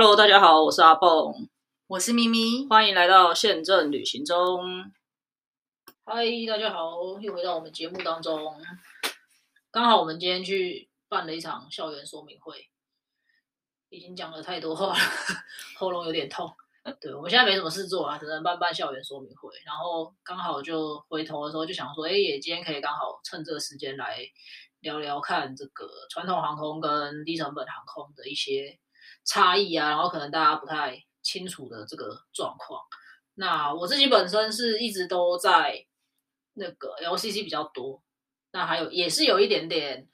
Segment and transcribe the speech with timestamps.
[0.00, 1.48] Hello，大家好，我是阿蹦，
[1.88, 4.92] 我是咪咪，欢迎来到宪政旅行中。
[6.04, 8.62] 嗨，大家好，又回到我们节目当中。
[9.72, 12.68] 刚好我们今天去办了一场校园说明会，
[13.88, 14.98] 已经讲了太多话了，
[15.76, 16.48] 喉咙有点痛。
[17.00, 19.50] 对，我们现在没什么事做啊，只能办办校园说明会。
[19.66, 24.20] 然后刚好就回头的时候就想说，哎，也今天可以刚好趁这个时间来
[24.78, 28.78] 聊聊看这个传统航空跟低成本航空的一些。
[29.28, 32.80] 差异啊，然后可能大家不太清楚的这个状况。
[33.34, 35.84] 那我自己本身是一直都在
[36.54, 38.02] 那个 LCC 比较多，
[38.52, 40.08] 那还有也是有一点点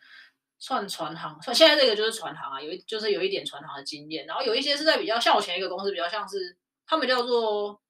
[0.58, 4.26] 算船行，算现在这个就是船行啊，有就是有一点船行的经验。
[4.26, 7.80] 然后有一些是在比较像我前一个公司比较像是他们叫做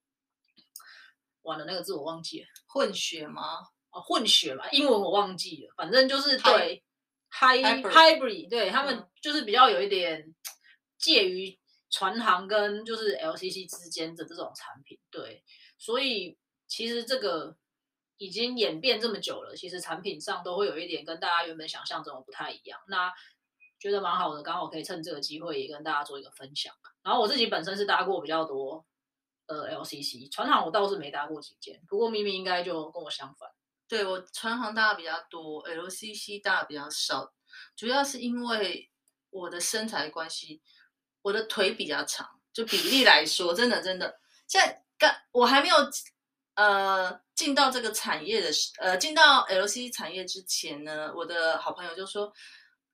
[1.41, 3.57] 完了那个字我忘记了，混血吗？
[3.89, 6.83] 哦，混血嘛，英文我忘记了，反正就是对
[7.31, 10.23] high hybrid，对他们就是比较有一点。
[11.05, 11.59] 介于
[11.91, 15.43] 船行跟就是 LCC 之间的这种产品，对，
[15.77, 17.55] 所以其实这个
[18.17, 22.79] 已经演变这么久了，其实产品上都会有一点跟大家原本想象中的不太一样。
[22.87, 23.13] 那
[23.77, 26.73] 觉得蛮好的，刚好可以趁这个机会也跟大家做一个分享。
[27.03, 28.83] 然后我自己本身是搭过比较多
[29.45, 33.47] 呃 LCC 船行，我倒是没搭过几件，不过咪咪应该就跟我相反。
[33.87, 37.31] 对我船行搭的比较多，LCC 搭的比较少，
[37.75, 38.89] 主要是因为
[39.29, 40.63] 我的身材关系。
[41.25, 45.75] 我的腿比较长，就比例来说，真的真的，现在刚我还没有
[46.53, 52.31] 呃进到这个产业的时呃进到 LC 产业之前呢，我的好朋友就说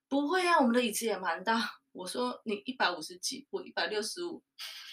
[0.08, 1.70] 不会啊，我们的椅子也蛮大。
[1.92, 4.42] 我说你一百五十几，我一百六十五，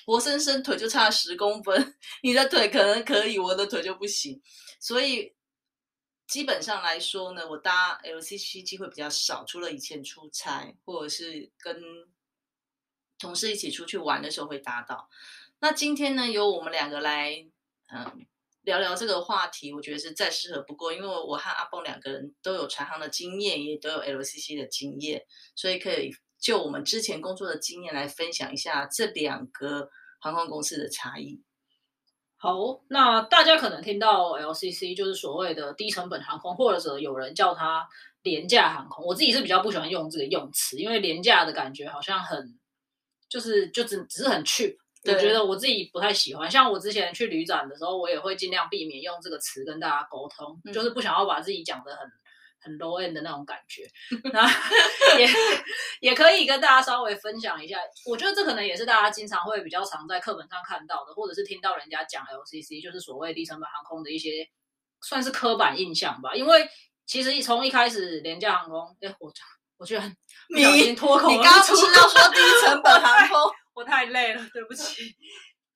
[0.06, 4.42] 活生生腿就差十公分，你的腿可能可以，我的腿就不行。
[4.82, 5.34] 所以
[6.28, 11.82] 基本上来说呢，我搭 LCC 机会比较少，除了以前出差或者是跟。
[13.20, 15.10] 同事一起出去玩的时候会搭到。
[15.60, 17.46] 那今天呢，由我们两个来，
[17.94, 18.26] 嗯，
[18.62, 20.94] 聊聊这个话题，我觉得是再适合不过。
[20.94, 29.90] 因为我和阿蹦两个人都有船航的经验，也都有 LCC 的经验，所以可以就我们之前工作的经验来分享一下这两个
[30.22, 31.42] 航空公司的差异。
[32.38, 32.56] 好，
[32.88, 37.86] 那大家可能听到 LCC 就是所谓的低成本航空，或者有人叫它
[38.22, 39.06] 廉价航空。
[39.06, 42.58] 我自己是比较不喜欢用这个用词，因为廉价的感觉好像很。
[43.30, 44.76] 就是就只只是很 cheap，
[45.06, 46.50] 我觉得我自己不太喜欢。
[46.50, 52.12] 像我之前去旅展的时候，我也会尽量避免用这个词跟大家沟通，就是不想要把自己讲的很
[52.62, 53.88] 很 low end 的那种感觉。
[54.34, 54.50] 那
[55.20, 55.30] 也
[56.02, 64.50] 也可以跟大家稍微分享一下，我觉得这可能也是大家经常会比较常在课本上看到的，或者是听到人家讲 LCC，就是所谓低成本航空的一些
[65.02, 66.34] 算是刻板印象吧。
[66.36, 66.68] 因为
[67.06, 69.46] 其实从一开始廉价航空，哎，我讲。
[69.80, 70.04] 我觉得
[70.54, 73.52] 你脱口，你刚刚不是要说低成本航空？
[73.74, 75.16] 我太累了，对不起。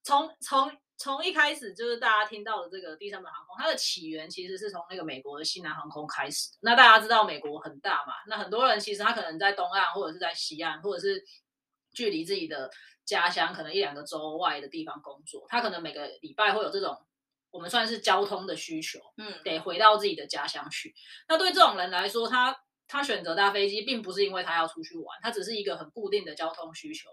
[0.04, 6.50] 从从从一开始就是大家听到的这个低成本航空，它的起源其实是从那个美国的西南航空开始。
[6.60, 8.14] 那大家知道美国很大嘛？
[8.28, 11.24] 那很多人其实他可能在东岸或者是在西岸，或者是
[11.94, 12.70] 距离自己的
[13.06, 16.98] 家乡可能一两个州外的地方工作，他可能每个礼拜会有这种
[17.52, 20.94] 我们算是交通的需求，嗯，得回到自己的家乡去。
[21.30, 22.54] 那对这种人来说，他
[22.94, 27.10] 他选择搭飞机，并不是因为他要出去玩，他只是一个很固定的交通需求。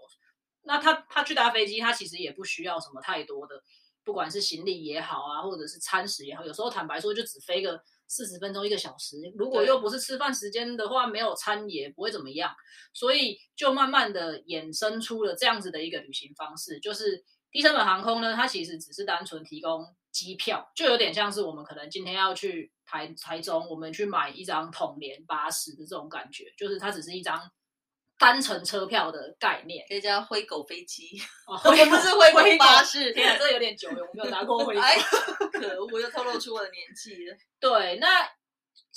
[0.61, 3.59] 那他他去搭飞机，他其实也不需要什么太多的，
[4.03, 12.53] 不管是行李也好啊，或者是餐食也好，有时候坦白说就只飞个四十分钟一个小时，如果又不是吃饭时间的话，没有餐也不会怎么样。
[12.93, 22.71] 所以就慢慢的衍生出了这样子的一个旅行方式，就是低成本航空呢，它其实只是单纯提供机票，就有点像是我们可能今天要去。
[22.83, 27.49] 台台中，我们去买一张统联巴士的这种感觉，就是它只是一张
[28.17, 31.17] 单程车票的概念，可以叫灰狗飞机，
[31.47, 33.13] 哦 不是灰狗巴士。
[33.13, 34.81] 天啊，这有点久了，我没有拿过灰狗。
[35.53, 37.37] 可恶，又透露出我的年纪了。
[37.61, 38.29] 对，那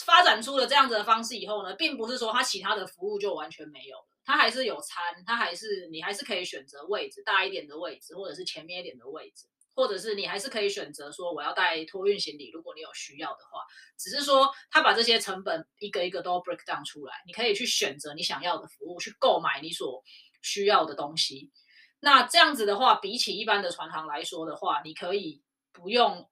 [0.04, 9.46] 发展出了这样子的方式以后呢，并不是说它其他的服务就完全没有了，它还是有餐，它还是你还是可以选择位置大一点的位置，或者是前面一点的位置。
[9.76, 13.58] 或者是你还是可以选择说我要带托运行李，如果你有需要的话，
[13.98, 20.00] 只是说他把这些成本一个一个都 break down 出来，你可以去选择你想要的服务，去购买你所
[20.42, 21.50] 需要的东西。
[21.98, 25.42] 那这样子的话，比起一般的船行来说的话，你可以
[25.72, 26.30] 不用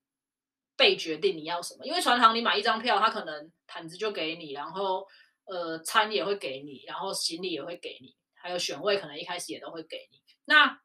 [0.77, 5.05] 被决定你要什么，因为船行你买一张票，他可能毯子就给你，然后
[5.47, 10.23] 呃餐也会给你，然后行李也会给你，还有选位可能一开始也都会给你。
[10.45, 10.81] 那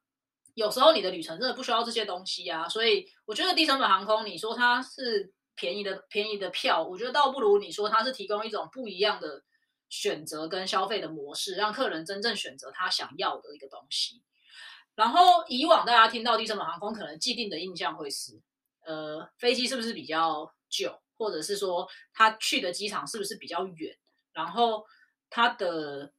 [0.54, 9.44] 有时候你的旅程真的不需要这些东西啊，所以我觉得低成本航空，你说它是便宜的便宜的票，我觉得倒不如你说它是提供一种不一样的
[9.90, 14.22] 选择跟消费的模式，让客人真正选择他想要的一个东西。
[14.96, 18.42] 然后以往大家听到低成本航空，可能既定的印象会是，
[18.84, 23.96] 呃，飞机是不是比较旧，或者是说它去的机场是不是比较远，
[24.38, 24.86] 然后
[25.32, 26.14] 它的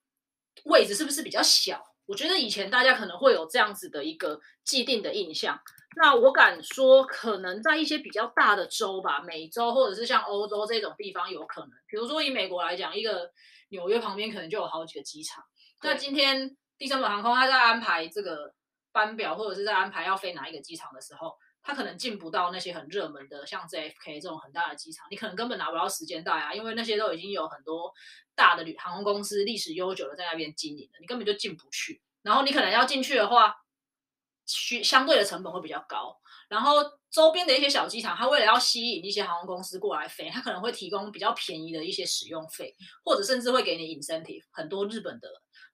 [0.64, 1.80] 位置是不是比较小？
[2.04, 5.56] 我觉得以前大家可能会有这样子的一个既定的印象。
[5.96, 11.70] 那我敢说，可能在一些比较大的州吧，美洲或者是像欧洲这种地方有可能。
[11.86, 13.30] 比如说以美国来讲，一个
[13.68, 15.44] 纽约旁边可能就有好几个机场。
[15.82, 18.52] 那今天第三本航空它在安排这个
[18.90, 27.92] 班表，或者是在安排要飞哪一个机场的时候，它可能进不到那些很热门的，像 JFK 这种很大的机场，你可能根本拿不到时间带啊，因为那些都已经有很多
[28.34, 32.02] 大的旅航空公司历史悠久的在那边经营了，你根本就进不去。
[32.22, 33.54] 然后你可能要进去的话。
[34.50, 36.18] 需相对的成本会比较高，
[36.48, 36.76] 然后
[37.10, 44.42] 周边的一些小机场，它为了要吸引一些航空公司过来飞，它可能会提供比较便宜的一些使用费，或者甚至会给你 incentive。
[44.50, 45.28] 很多日本的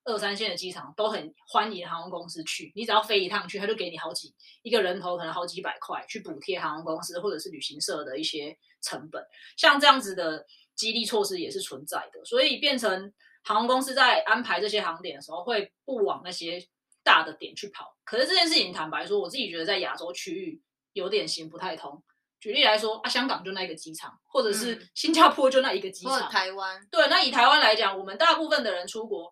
[0.05, 9.25] 二三线的机场都很欢迎航空公司去，你只要飞一趟去，他就给你好几一个人头可能好几百块去补贴航空公司或者是旅行社的一些成本。
[9.57, 13.13] 像这样子的激励措施也是存在的，所以变成
[13.43, 16.67] 航空公司在安排这些航点的时候，会不往那些。
[17.07, 20.59] 大的点去跑，可是这件事情坦白说，我自己觉得在亚洲区域
[20.95, 22.03] 有点行不太通。
[22.41, 26.81] 举例来说，啊，香港就那一个机场，或者是新加坡就那一个机场，台湾。
[26.91, 29.31] 对，那以台湾来讲，我们大部分的人出国，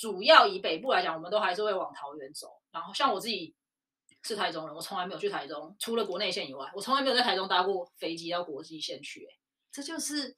[0.00, 2.48] 主要以北部来讲，我们都还是会往桃园走。
[2.70, 3.54] 然后像我自己
[4.22, 9.28] 是台中人，我从来没有去台中，除了国内线以外，我从来没有在台中搭过飞机到国际线去。
[9.70, 10.34] 这就是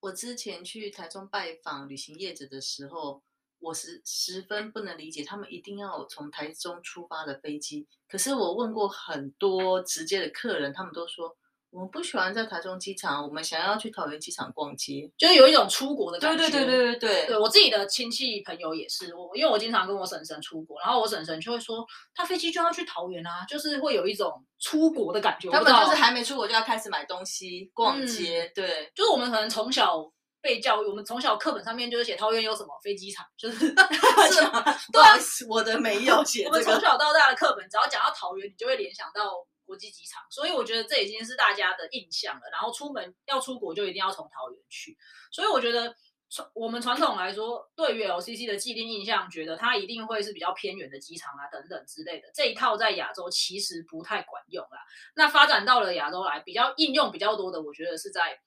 [0.00, 3.22] 我之前去台中拜访旅行业者的时候。
[3.60, 7.88] 我是十分不能理解，他们一定要从台中出发的飞机。
[8.06, 11.36] 可是我问过很多直接的客人，他们都说
[11.70, 16.48] 我们不喜欢在台中机场，我们想要去桃园机场逛街，就是有一种出国的感觉。
[16.48, 25.50] 对对对对对对，对我自己的亲戚朋友也是，我因为我经常跟我婶婶出国，然后我婶婶就会说，他飞机就要去桃园啊，就是会有一种出国的感觉。
[25.50, 30.10] 他们就是还没出国就要开始买东西、逛街，对，就是我们可能从小。
[30.40, 33.58] 被教育，我们从小课本上面就是写桃园有什么飞机场，就是
[34.32, 34.62] 是吗？
[34.92, 35.18] 对啊，
[35.48, 36.44] 我的没有写。
[36.46, 39.32] 我们从小到大的课本，只要讲到桃园，你就会联想到
[39.68, 42.48] 国际机场，所以我觉得这已经是大家的印象了。
[42.50, 44.96] 然后出门要出国，就一定要从桃园去。
[45.30, 45.94] 所以我觉得
[46.30, 52.30] 传我们传统来说，对于 LCC 的既定印象，觉得它一定会是比较偏远的机场啊，等等之类的。
[52.34, 54.78] 这一套在亚洲其实不太管用啦。
[55.14, 58.40] 那发展到了亚洲来，比较应用比较多的，我觉得是在。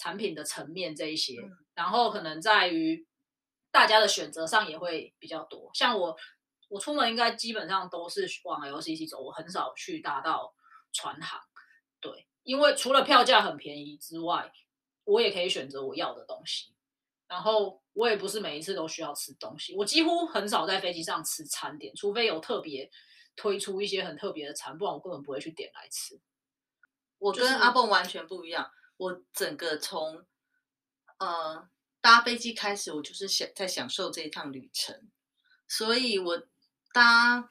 [0.00, 1.34] 产品的层面这一些，
[1.74, 3.04] 然后可能在于
[3.72, 5.72] 大家的选择上也会比较多。
[5.74, 6.16] 像我，
[6.68, 10.54] 我出门应该基本上都是往 LCC 走，我很少去搭到
[10.98, 11.40] 船航。
[12.00, 14.52] 对，因为除了票价很便宜之外，
[15.04, 16.74] 我也可以选择我要的东西。
[17.28, 22.90] 然后我也不是每一次都需要吃东西，我几乎很少在飞机上吃餐点，除非有特别
[23.36, 26.18] 推出一些很特别的餐，不然我根本不会去点来吃。
[27.18, 28.72] 我跟阿蹦完全不一样。
[28.96, 30.24] 我整个从
[31.18, 31.68] 呃
[32.00, 35.08] 搭飞机开始，我就是享在享受这一趟旅程，
[35.68, 36.42] 所以我
[36.92, 37.48] 搭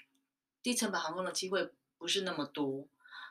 [0.63, 2.87] 低成本航空的机会不是那么多。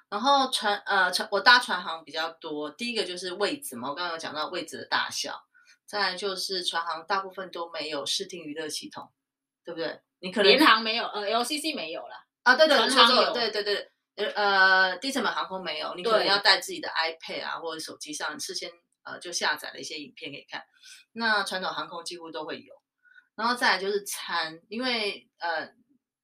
[0.08, 5.40] 然后船呃船我搭船航比较多，第一个就是位置嘛，我刚刚有讲到位置的大小，
[5.86, 9.12] 再来就是船航大部分都没有视听娱乐系统，
[9.64, 10.00] 对不对？
[10.20, 13.90] 你可能联航没有，呃，LCC 没有了啊，对对，船航有，对对对。
[14.16, 18.70] 呃呃，低成本航空没有，你可能要带自己的 iPad 啊，或者手机上事先
[19.02, 20.64] 呃就下载了一些影片给看。
[21.12, 22.75] 那传统航空几乎都会有，
[23.34, 25.70] 然后再来就是餐，因为呃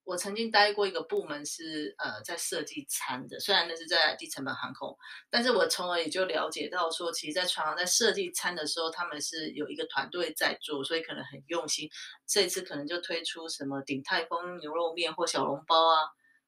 [0.04, 4.96] 我曾经待过一个部门是呃在设计餐的，虽然那是在低成本航空，
[5.30, 11.88] 但是我从而也就了解到说，其实，在船上在设计餐的时候，他们是有一个团队在做，所以可能很用心。
[12.26, 15.98] 这次可能就推出什么鼎泰丰牛肉面或小笼包啊。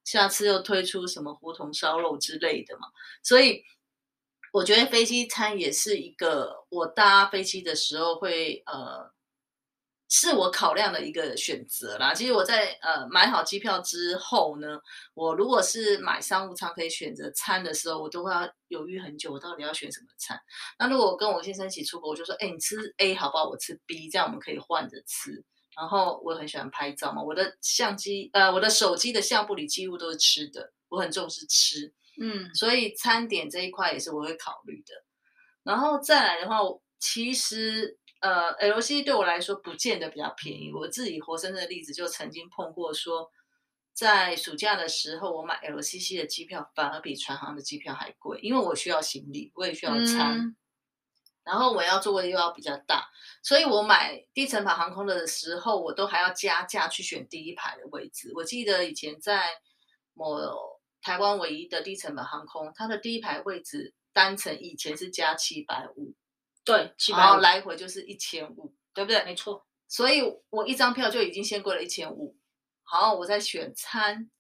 [0.04, 2.88] 下次又推出什么胡同烧肉之类的嘛？
[3.23, 3.64] 所以
[4.52, 9.11] 我觉得飞机餐也是一个我搭飞机的时候会呃，
[10.08, 12.14] 是我考量的一个选择啦。
[12.14, 14.78] 其实我在呃买好机票之后呢，
[15.14, 20.38] 我如果是买商务舱可以选择餐的时候，我都会要犹豫很久，我到底要选什么餐。
[20.78, 23.49] 那如果我跟我先生一起出国，我就说，哎，你吃 A 好不好？
[23.49, 25.44] 我吃 B，这样我们可以换着吃。
[25.76, 34.94] 然后我很喜欢拍照嘛，我的相机呃，我的手机的相簿里几乎都是吃的，我很重视吃，嗯，所以餐点这一块也是我会考虑的。
[35.64, 36.61] 然后再来的话，
[37.00, 40.73] 其实呃，LC 对我来说不见得比较便宜。
[40.73, 43.31] 我自己活生生的例子就曾经碰过，说
[43.93, 50.57] 在暑假的时候，我买 LCC 的机票反而比船航的机票还贵，因为我需要行李，我也需要餐。
[51.45, 53.07] 然后我要座位又要比较大，
[53.43, 58.33] 所以我买低成本航空的时候，我都还要加价去选第一排的位置。
[58.35, 59.50] 我记得以前在
[60.14, 60.38] 某
[61.02, 66.14] 台湾唯一的低成本航空，它的第一排位置单程以前是加七百五，
[66.64, 69.23] 对，七百然后来回就是一千五，对不对？
[69.25, 72.37] 没错，所以我一张票就已经先贵了一千五。
[72.83, 74.30] 好，我再选餐，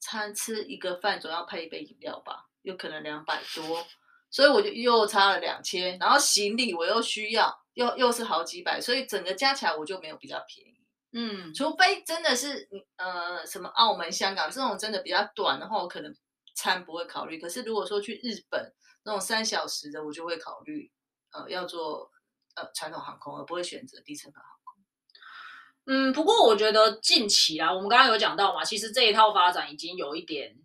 [0.00, 3.86] 餐吃一个饭总要配一杯饮料吧，有可能两百多，
[4.30, 5.98] 所以我就又差了两千。
[5.98, 10.76] 然后行李我又需要，又又是好几百，所以整个加起来我就没有比较便宜。
[11.12, 16.14] 嗯，除非真的是你呃什么澳门、香港这种真的比较短的话，我可能
[16.56, 17.38] 餐不会考虑。
[17.38, 20.90] 可是如果说去日本那种三小时的，我就会考虑
[21.30, 22.10] 呃要做
[22.56, 24.82] 呃传统航空，而不会选择低成本航空。
[25.88, 30.58] 嗯，不过我觉得近期啊，我们刚刚有讲到嘛，其实这一套发展已经有一点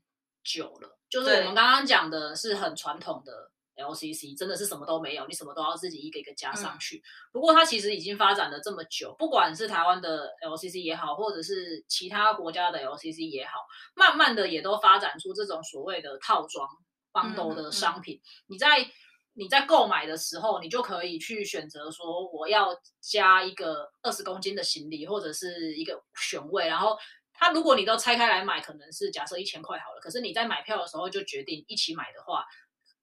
[0.43, 7.01] 久了，就是我们刚刚讲的是很传统的 LCC，真的是什么都没有，你什么都要自己一个一个加上去。
[7.31, 13.51] 不过它其实已经发展了这么久，不管是台湾的 LCC 也好，或者是其他国家的 LCC 也好，
[13.95, 16.67] 慢慢的也都发展出这种所谓的套装
[17.11, 18.19] bundle 的商品。
[18.47, 18.89] 你在
[19.33, 26.67] 你在购买的时候，你就可以去选择说，我要加一个二十公斤的行李，或者是一个选位。
[26.67, 26.97] 然后，
[27.33, 30.01] 它如果你都拆开来买，可能是假设一千块好了。
[30.01, 32.43] 可是你在买票的时候就决定一起买的话，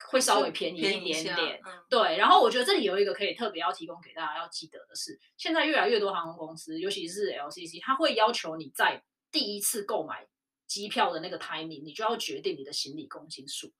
[0.06, 1.60] 会稍微便宜一点点。
[1.64, 10.26] 嗯、对，然后我觉得这里有一个可以特别要提供给大家要记得的是，现在越来越多航空公司，尤其是 LCC，它会要求你在第一次购买
[10.66, 13.72] 机票的那个 timing，你就要决定你的行李公斤数。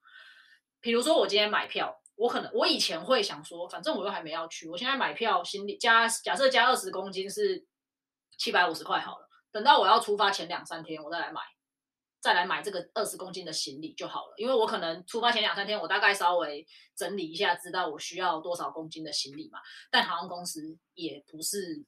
[0.81, 2.01] 比如说，我今天买票。
[2.15, 7.65] 我可能我以前会想说，反正我又还没要去，我现在买票，行李加假设加二十公斤是
[8.37, 9.29] 七百五十块好了。
[9.53, 11.39] 等到我要出发前两三天，我再来买，
[12.19, 14.33] 再来买这个二十公斤的行李就好了。
[14.37, 19.59] 因为我可能出发前两三天，我大概稍微整理一下，知道我需要多少公斤的行李嘛。
[19.89, 21.85] 但航空公司也不是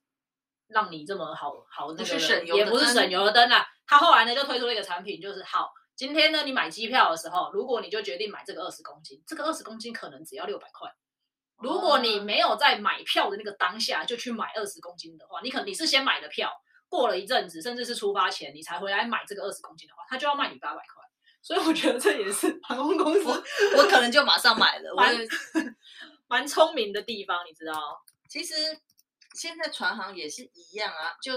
[0.67, 2.03] 让你这么好好那个，
[2.55, 3.65] 也不是省油的灯啊。
[3.85, 5.71] 他后来呢就推出了一个产品，就是好。
[5.93, 10.89] 今天呢，你买机票的时候，如果你就决定买这个二十公斤，这个二十公斤可能只要六百块。
[11.57, 16.51] 如果你没有在买票的那个当下就去买二十公斤的话，你可能你是先买的票，
[16.91, 21.01] 过了一阵子，甚至是出发前你才回来买这个二十公斤的话，他就要卖你八百块。
[21.41, 23.29] 所以我觉得这也是航空公司，
[23.77, 24.93] 我可能就马上买了。
[24.93, 25.15] 蛮
[26.27, 28.03] 蛮聪明的地方，你知道？
[28.29, 28.53] 其实
[29.33, 31.31] 现在船行也是一样啊，就。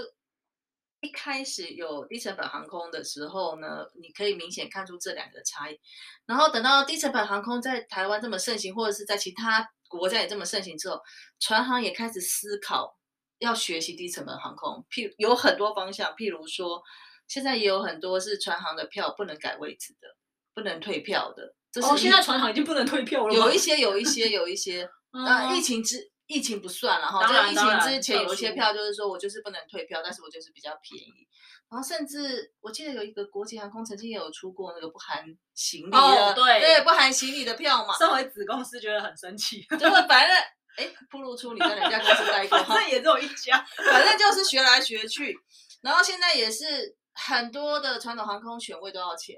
[1.01, 5.79] 一开始有低成本航空的时候呢，你可以明显看出这两个差异。
[6.25, 10.99] 然后等到低成本航空在台湾这么盛行，或者是在其他国家也这么盛行之后，
[11.39, 12.97] 船行也开始思考
[13.39, 14.85] 要学习低成本航空。
[14.89, 16.81] 譬有很多方向，譬如说，
[17.27, 20.07] 现在也有很多是船航的票不能改位置的，
[20.53, 21.55] 不能退票的。
[21.83, 23.33] 哦，现在船航已经不能退票了。
[23.33, 24.89] 有一些，有一些， 有一些。
[25.11, 26.11] 那疫情之。
[26.27, 31.27] 疫情不算了哈，在疫情之前有一些票，就是说我就是不能退票，但是我就是比较便宜。
[31.69, 35.23] 然后甚至我记得有一个国际航空曾经也有出过那个不含
[35.53, 37.95] 行李的，对对，不含行李的票嘛。
[37.95, 40.35] 身为子公司觉得很生气，就是反正
[40.77, 45.37] 哎，不露出你在人家公司待过，反正也只有一家，反正就是学来学去。
[45.81, 49.37] 然后现在也是很多的传统航空选位都要钱。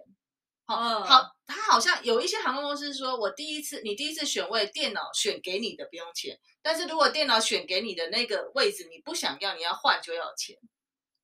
[0.66, 10.58] 好好，他好像有一些航空公司说，我第一次你第一次选位，电脑选给你的不用钱，但是如果电脑选给你的那个位置你不想要，你要换就要钱，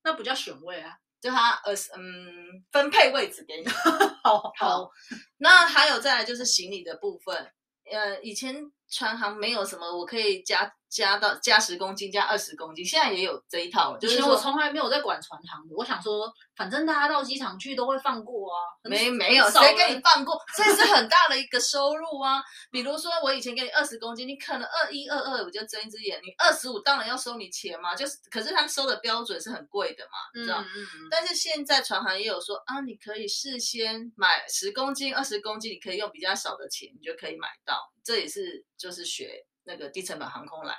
[0.02, 3.68] 那不叫选位啊，就他呃嗯分配位置给你。
[4.24, 4.90] 好好，
[5.36, 7.52] 那还有再来就是行李的部分，
[7.92, 8.56] 呃，以前
[8.94, 10.72] 船行没有什么我可以加。
[10.94, 13.98] 加到加十公斤，加二十公斤，现在也有这一套。
[13.98, 18.56] 就是我从来没有在管船行的，我想说，反正大家到机场去都会放过啊。
[18.84, 20.40] 没没有，谁给你放过？
[20.56, 22.40] 这是很大的一个收入啊。
[22.70, 26.20] 比如说，我以前给你二十公斤，你可能二一二二，我就睁一只眼。
[26.22, 27.92] 你二十五，当然要收你钱嘛。
[27.96, 30.60] 就是，可是他们收的标准是很贵的嘛，你知道？
[30.60, 31.08] 嗯嗯。
[31.10, 37.90] 但是现在船行也有说啊，你可以事先买十公斤、二十公斤，你可以用比较少的钱，你就可以买到。
[38.04, 39.46] 这也是就是学。
[39.66, 40.76] 那个低成本航空来，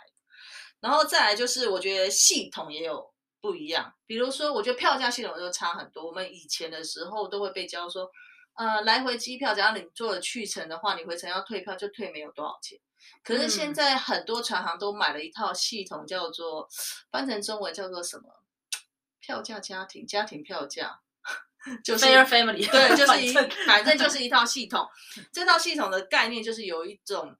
[0.80, 6.06] 然后再来就是我觉得系统也有不一样，比如说我觉得票价系统就差很多。
[6.06, 8.08] 我们以前的时候都会被教说，
[8.54, 12.80] 呃，来回机票只要你做了去程的话，你回程要退票就退没有多少钱。
[13.24, 16.70] 可是现在很多船行都买了一套系统，叫做
[17.10, 18.44] 翻成中文叫做什么？
[19.20, 21.02] 票价家庭家庭票价，
[21.84, 23.34] 就是 family，对， 就是一
[23.66, 24.88] 反正就是一套系统。
[25.32, 27.36] 这套系统的概念就是有一种。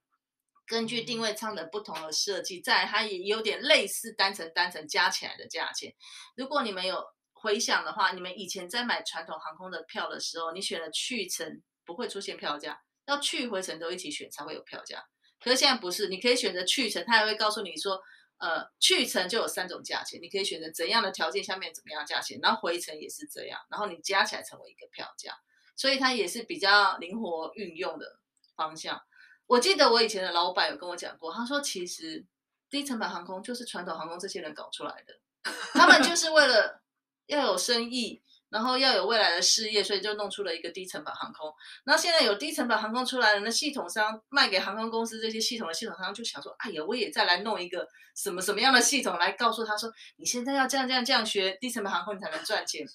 [0.68, 5.94] 根据定位舱的不同的设计，在它也有点类似单层单层加起来的价钱。
[6.36, 15.04] 如果你们有回想的话，你们以前在买传统航空的票的时候，你选了去程不会出现票价，要去回程都一起选才会有票价。
[15.40, 18.02] 可是现在不是，你可以选择去程，它还会告诉你说，
[18.38, 25.34] 呃，去程就有三种价钱，你可以选择怎样的条件下面怎么样价钱，然后回程也是这样，然后你加起来成为一个票价，
[25.76, 28.20] 所以它也是比较灵活运用的
[28.56, 29.02] 方向。
[29.48, 32.26] 我记得我以前的老板有跟我讲过，他说其实
[32.70, 36.82] 低成本航空就是传统航空这些人搞出来的，他们就是为了
[37.28, 38.22] 要有生意。
[38.56, 41.54] 然后要有未来的事业，所以就弄出了一个低成本航空。
[41.84, 47.86] 那现在有低成本航空出来了，那系统商卖给航空公司这些系统的系统商就想说：哎呀，我也再来弄一个
[48.16, 52.88] 什么什么样的系统来告诉他说，你现在要这样这样这样学低成本航空，你才能赚钱。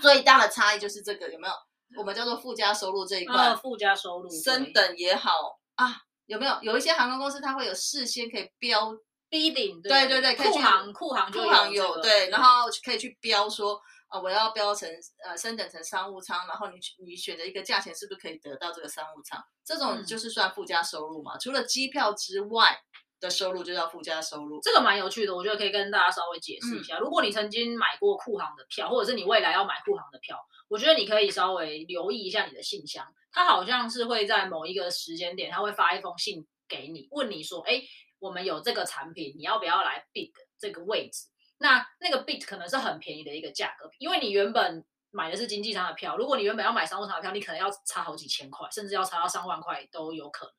[0.00, 1.52] 最大的差异就是这个有没有？
[1.98, 5.30] 我们叫做附加收入这一块，附加收入升等也好
[5.74, 6.58] 啊，有没有？
[6.62, 8.96] 有一些航空公司它会有事先可以标
[9.28, 13.78] bidding，对对对，库航库航库航有对，然后可以去标说。
[14.08, 14.88] 啊，我要标成
[15.24, 19.42] 呃升等成商务舱，然后你你选择一个价钱，是不是可以得到这个商务舱？
[19.64, 21.36] 这种就是算附加收入嘛？
[21.38, 22.78] 除了机票之外
[23.18, 24.60] 的收入，就叫附加收入。
[24.62, 26.98] 这个蛮有趣的，我觉得可以跟大家稍微解释一下。
[26.98, 37.82] 如果你曾经买过库航的票，或者是你未来要买库航的票，我觉得你可以稍微留意一下你的信箱，它好像是会在某一个时间点，它会发一封信给你，问你说，哎，
[38.18, 41.26] 我们有这个产品，你要不要来 bid 这个位置？
[41.58, 50.54] 那那个 bit 可能是很便宜的一个价格，因为你原本买的是经济舱的票，如果你原本要买商务舱的票，你可能要差好几千块，甚至要差到上万块都有可能。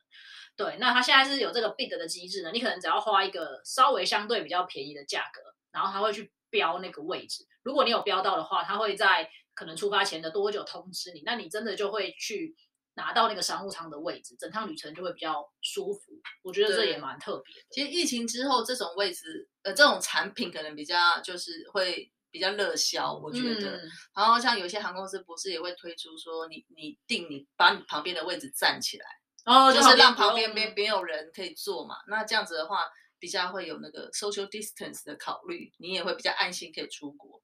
[0.56, 7.46] 对，那它现在是有这个 bit 的机制呢，你可能只要花一个稍微相对比较便宜的价格，然后它会去标那个位置。
[7.64, 12.56] 如果你有标到的话，它会在可能出发前的多久通知你，那你真的就会去。
[13.00, 16.14] 拿到那个商务舱的位置，整趟旅程就会比较舒服。
[16.42, 17.62] 我觉得这也蛮特别的。
[17.70, 23.14] 其实疫情之后，这种位置，呃，这种产品可能比较就是会比较热销。
[23.14, 23.82] 我觉得，
[24.16, 29.06] 然后像有些航空公司不是也会推出说，你你定你把你旁边的位置站起来，
[29.46, 31.98] 哦，就是让旁边没没有人可以坐嘛。
[32.08, 32.86] 那这样子的话，
[33.20, 37.42] 比较会有那个 social distance 的考虑，你也会比较安心可以出国。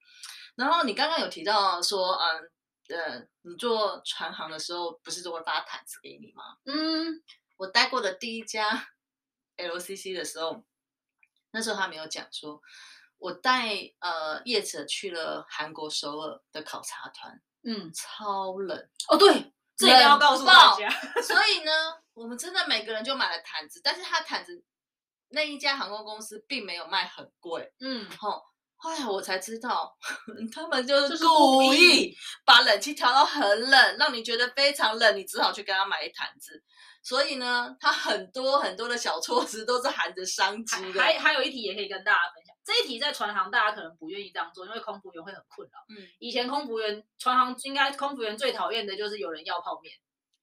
[0.56, 2.50] 然后你刚刚有提到说，嗯。
[2.90, 6.44] 呃，你做船行的时候，不是都会发毯子给你吗？
[6.66, 7.24] 嗯，
[7.56, 8.90] 我待过的第一家
[9.56, 10.66] LCC 的时候，
[11.54, 12.60] 那时候他没有讲说，
[13.18, 20.90] 我带呃业者去了韩国首尔的考察团，嗯，超冷哦，对，这也要告诉大家。
[21.22, 21.72] 所以呢，
[22.14, 24.64] 我们真的每个人就买了毯子，但是他毯子
[25.30, 28.44] 那一家航空公司并没有卖很贵，嗯，好。
[28.76, 29.96] 后来我才知道，
[30.54, 32.14] 他们就是故意
[32.44, 36.62] 把冷气调到很冷，让你觉得非常冷，你只好去跟他买一毯子。
[37.04, 41.02] 所以呢，它很多很多的小措施都是含着商机的。
[41.02, 45.80] 还还有一题也可以跟大家分享，这一题在船行大家可能不愿意这样做，因为空服员会很困扰。
[45.90, 49.94] 嗯，以前空服员船行应该空服员最讨厌的就是有人要泡面。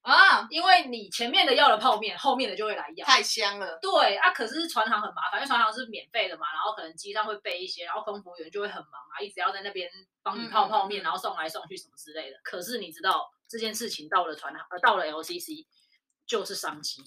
[0.01, 3.77] 啊，因为你前面的要了泡面，后面的就会来要，太香了。
[3.79, 9.87] 对啊，可是船行很麻烦，因为船行是免费的嘛，然后可能机上会备一些，然后空服员就会很忙啊，一直要在那边
[10.23, 12.37] 帮你泡泡面，然后送来送去什么之类的。
[12.43, 15.67] 可是你知道这件事情到了船行，呃，到了 LCC
[16.39, 17.03] 就是商机，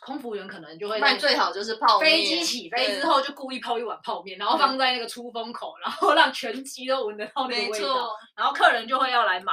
[0.00, 9.52] 空服员可能就会卖最好就是泡面，飞机起飞之后就故意泡一碗泡面，然后放在那个出风口，然后让全机都闻得到那个味道，然后客人就会要来买。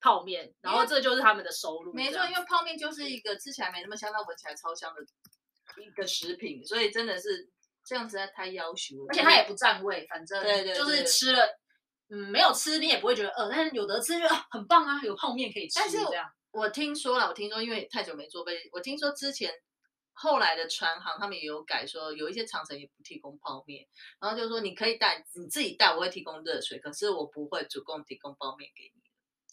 [0.00, 1.90] 泡面，然后这就是他们的收入。
[1.94, 5.00] 没错，因为泡面就是一个吃起来没那么香，但闻起来超香的
[5.82, 7.48] 一个食品，所以真的是
[7.86, 9.06] 这样实在太要求了。
[9.08, 11.48] 而且它也不占位，反正对对，就是吃了，
[12.10, 15.80] 嗯，没有吃你也不会觉得饿，但是有得吃就很棒啊，有泡面可以吃。
[15.80, 19.50] 但是这样，我听说了，我听说因为太久没坐飞，我听说之前
[20.12, 23.84] 后来的船行他们也有改，说有一些长城也不提供泡面，
[24.20, 29.02] 然后就说你可以带你自己带，我会提供热水，可是我不会主动提供泡面给你。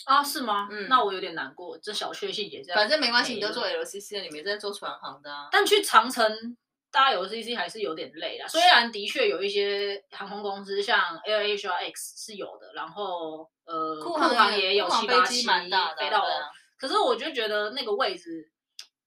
[0.06, 0.68] 啊，是吗？
[0.72, 2.76] 嗯，那我有点难过，这小确幸也这样。
[2.80, 5.50] 反正没关系，你都做 LCC 了，你没在做船行的。
[5.52, 6.58] 但去长城
[6.92, 8.48] 搭 LCC 还是有点累啦。
[8.48, 16.52] 虽然的确有一些航空公司，像 AirAsia X 是有的，然后呃，库航也有七八七飞到了。
[16.82, 18.52] 可是我就觉得那个位置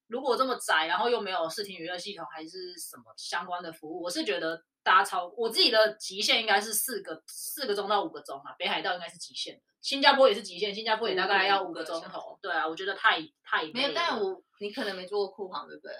[0.07, 8.55] 如果这么窄，然后又没有视听娱乐系统，还是什么相关的服务，我是觉得搭超我自己的极限应该是四个四个钟到五个钟啊。
[8.57, 9.63] 北海道应该是极限的。
[9.81, 12.39] 新加坡也是极限，新加坡也大概要五个钟头。
[12.41, 13.93] 对啊，我觉得太太没有。
[13.93, 15.93] 但我你可能没做过库航，对不对？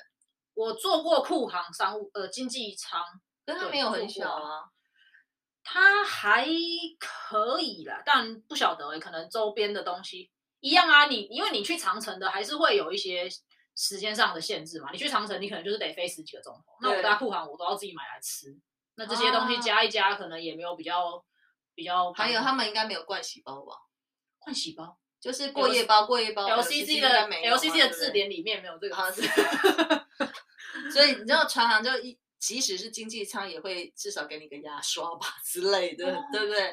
[0.55, 3.03] 我做过库航商务呃经济舱，
[3.45, 4.63] 但它没有很小啊。
[5.65, 6.47] 它还
[7.01, 10.31] 可以啦，但不晓得可能周边的东西
[10.65, 11.07] 一样啊。
[11.07, 13.29] 你因为你去长城的，还是会有一些
[13.77, 14.91] 时间上的限制嘛。
[14.93, 16.77] 你去长城，你可能就是得飞十几个钟头。
[16.81, 18.57] 那我搭库航，我都要自己买来吃。
[18.97, 21.25] 那这些东西加一加，可能也没有比较。
[21.77, 23.75] 比较还有他们应该没有灌洗包吧？
[24.39, 29.21] 灌洗包就是过夜包，过夜包 LCC 的 LCC 的字典里面没有这个好字。
[30.95, 36.73] 所以你知道船行就一，即使是经济舱，也会至少给你个牙刷吧之类的，哦对不对？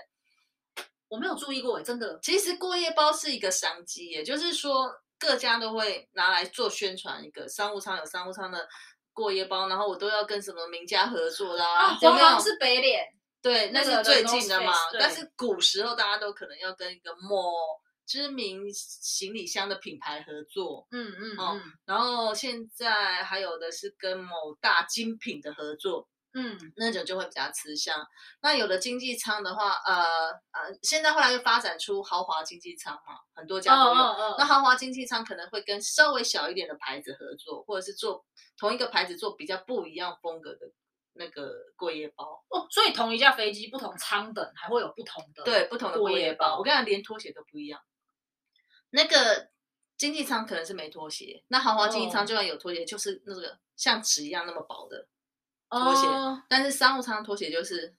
[1.11, 2.17] 我没有注意过哎，真的。
[2.23, 7.21] 其实过夜包是一个商机，也就是说各家都会拿来做宣传。
[7.21, 8.65] 一个商务舱有商务舱的
[9.11, 13.05] 过夜包，然后我都要跟什么名家合作啦，啊，有没有华航是北脸，
[13.41, 17.51] 对，那那个是最近的嘛但是古时候大家都可能要跟一个某
[18.05, 26.07] 知名行李箱的品牌合作，嗯嗯哦嗯然后现在还有的是跟某大精品的合作。
[26.33, 28.07] 嗯，那种就会比较吃香。
[28.41, 34.01] 那有的经济舱的话，呃呃，现在后来又发展出豪华经济舱嘛，很多家都有。
[34.01, 38.25] 哦那豪华经济舱可能会跟稍微小一点的牌子合作，或者是做
[38.57, 40.71] 同一个牌子做比较不一样风格的
[41.13, 42.41] 那个过夜包。
[42.47, 47.81] 哦，所以同一架飞机不同舱等还会有不同的对，不同的过夜包，我跟你讲，连拖鞋都不一样。
[48.91, 49.49] 那个
[49.97, 55.07] 经济舱可能是没拖鞋，那豪华经济舱哦就算有拖鞋，就是那个像纸一样那么薄的。
[55.71, 57.95] 拖鞋哦但是商务舱拖鞋就是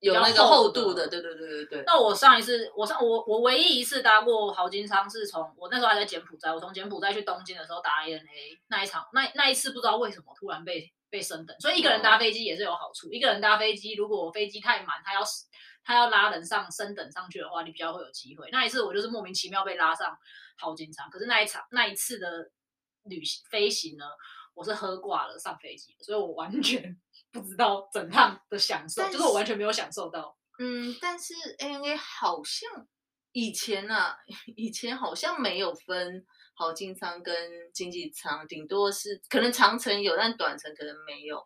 [0.00, 1.84] 有较那个厚度的，对对对对对。
[1.86, 8.20] 那我上一次，我上我我唯一一次搭过豪金舱是从我那时候还在柬埔寨，我从柬埔寨去东京的时候搭 ANA
[8.68, 13.10] 那一场，那那一次不知道为什么突然被被升等，所以一个人搭飞机也是有好处。
[13.10, 15.20] 一个人搭飞机，如果飞机太满，他要
[15.82, 18.48] 他要拉人上升等上去的话，你比较会有机会。
[18.52, 20.14] 那一次我就是莫名其妙被拉上
[20.58, 22.50] 豪金舱，可是那一场那一次的
[23.04, 24.04] 旅行飞行呢，
[24.54, 26.96] 我是喝挂了上飞机，所以我完全
[27.32, 30.36] 不知道整趟的享受，但就是我完全没有享受到。
[30.58, 32.86] 嗯，但是 ANA 好像
[33.32, 34.16] 以前啊，
[34.56, 37.34] 以前好像没有分豪金舱跟
[37.72, 41.44] 经济舱，顶多是可能长程有，但短程可能没有。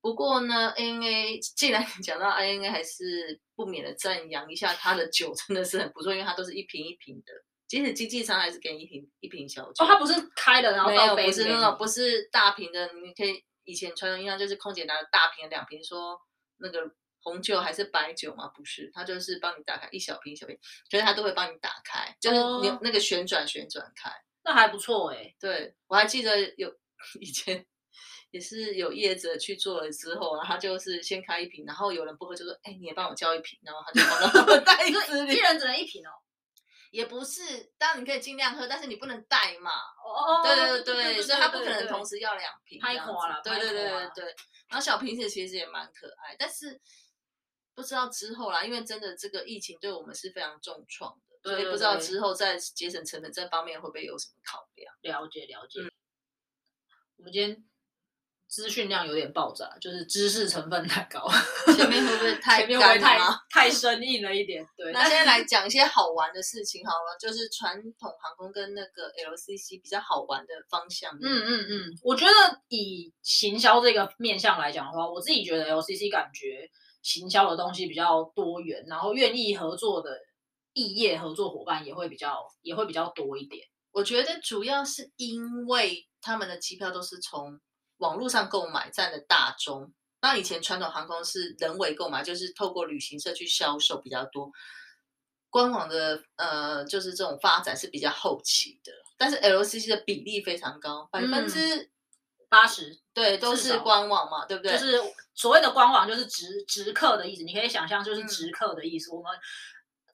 [0.00, 7.32] 不过呢，ANA 既然 讲到 ANA，还是不免的赞扬一下它的酒真的是很不错，因为它都是一瓶一瓶的，
[7.68, 9.84] 即使经济舱还是给你一瓶一瓶小酒。
[9.84, 16.20] 哦，它不是开的然后没有，倒杯不是那种，子不是大瓶的，你可以以前传统印象就是空姐拿了大瓶的两瓶，说
[16.58, 20.56] 那个红酒还是白酒嘛，不是，他就是帮你打开一小瓶一小瓶，
[20.90, 24.10] 可是他都会帮你打开，就是你哦那个旋转旋转开。
[24.44, 26.72] 那还不错哎、对我还记得有
[27.20, 27.66] 以前
[28.30, 35.34] 也是有业者去做了之后，然后他就是先开一瓶，然后有人不喝就说，哎，你也帮我交一瓶，然后他就放到 他的袋子里。
[35.34, 36.10] 一人只能一瓶哦。
[36.96, 39.70] 也不是，当然你可以尽量喝，但是你不能带嘛。
[40.02, 41.86] 哦对对对，所以他不可能。
[41.86, 43.12] 同时要两瓶这拍样子。
[43.12, 44.24] 垮了拍对对对对对。
[44.68, 46.80] 然后小瓶子其实也蛮可爱，但是
[47.74, 54.94] 不知道之后啦，因为真的这个疫情对我们是非常重创的，所以不知道之后在节省成本这方面会不会有什么考量。
[55.02, 55.92] 了解了嗯解。
[57.18, 57.62] 我们今天
[58.48, 61.26] 资讯量有点爆炸，就是知识成分太高，
[61.76, 63.18] 前面会不会太前面会不会太？
[63.50, 64.64] 太生硬了一点？
[64.76, 71.10] 对，那现在来讲一些好玩的事情好了，就是传统航空跟那个 LCC 比较好玩的方向。
[71.14, 72.32] 嗯嗯嗯，我觉得
[72.68, 76.68] 以行销这个面向来讲的话，我自己觉得 LCC 感觉
[77.02, 80.10] 行销的东西比较多元，然后愿意合作的
[80.74, 83.66] 异业合作伙伴也会比较也会比较多一点。
[83.92, 87.58] 我觉得主要是因为他们的机票都是从
[87.98, 89.92] 网络上购买占的大宗。
[90.20, 94.50] 那以前传统航空是人为购买，就是透过旅行社去销售比较多。
[95.50, 101.90] 官网的呃，就是这种发展是比较后期的，但是 LCC 的比例非常高，百分之
[102.48, 104.72] 八十对都是官网嘛，对不对？
[104.72, 105.00] 就是
[105.34, 107.42] 所谓的官网，就是直直客的意思。
[107.44, 109.10] 你可以想象，就是嗯直客的意思。
[109.12, 109.30] 我们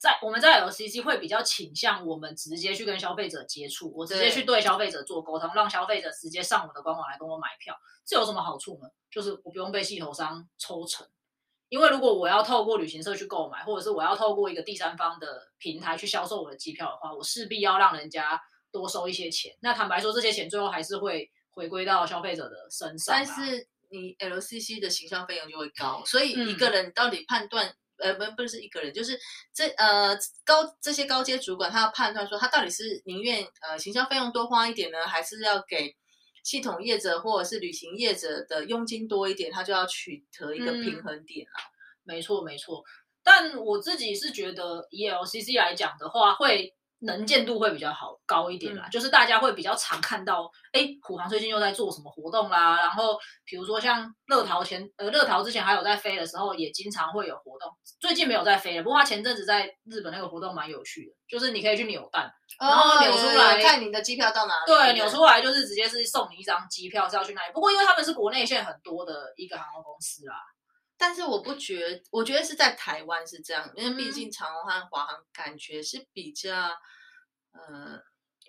[0.03, 7.73] 在我们在 LCC 会比较倾向我们直接去跟消费者接触，我直接去对消费者做沟通，让消费者直接上我的官网来跟我买票。
[8.05, 8.89] 这有什么好处呢？
[9.09, 11.07] 就是我不用被系统商抽成。
[11.69, 18.37] 因为如果我要透过旅行社去购买，或者是我要透过一个第三方的平台去销售我的机票的话，我势必要让人家
[18.73, 19.55] 多收一些钱。
[19.61, 29.19] 那坦白说，这些钱最后还是会回归到消费者的身上啊、但是你 LCC 的形象费用就会高，所以嗯一个人到底判断，呃，不不是一个人，就是
[29.53, 35.95] 这呃高这些高阶主管，他要判断说他到底是宁愿呃行销费用多花一点呢，还是要给
[36.43, 41.57] 系统业者或者是旅行业者的佣金多一点，他就要取得一个平嗯衡点啊。
[42.03, 42.83] 没错，没错。
[43.23, 48.87] 但我自己是觉得，以 LCC 来讲的话，会能见度会比较好高一点啦。
[48.89, 52.77] 就是大家会比较常看到，哎，虎航最近又在做什么活动啦。
[52.77, 57.71] 然后比如说像乐淘前，呃，乐淘之前还有在飞的时候，也经常会有活动。
[57.99, 67.53] 最近没有在飞了，不过他前阵子在日本那个活动蛮有趣的，就是你可以去扭蛋，然后扭出来看你的机票到哪里，对，扭出来就是直接是送你一张机票是要去哪里。
[67.53, 70.35] 不过因为他们是国内线很多的一个航空公司啦，
[70.97, 76.51] 但是我不觉，我觉得是在台湾是这样，因为毕嗯竟长荣和华航感觉是比较
[77.53, 77.99] 呃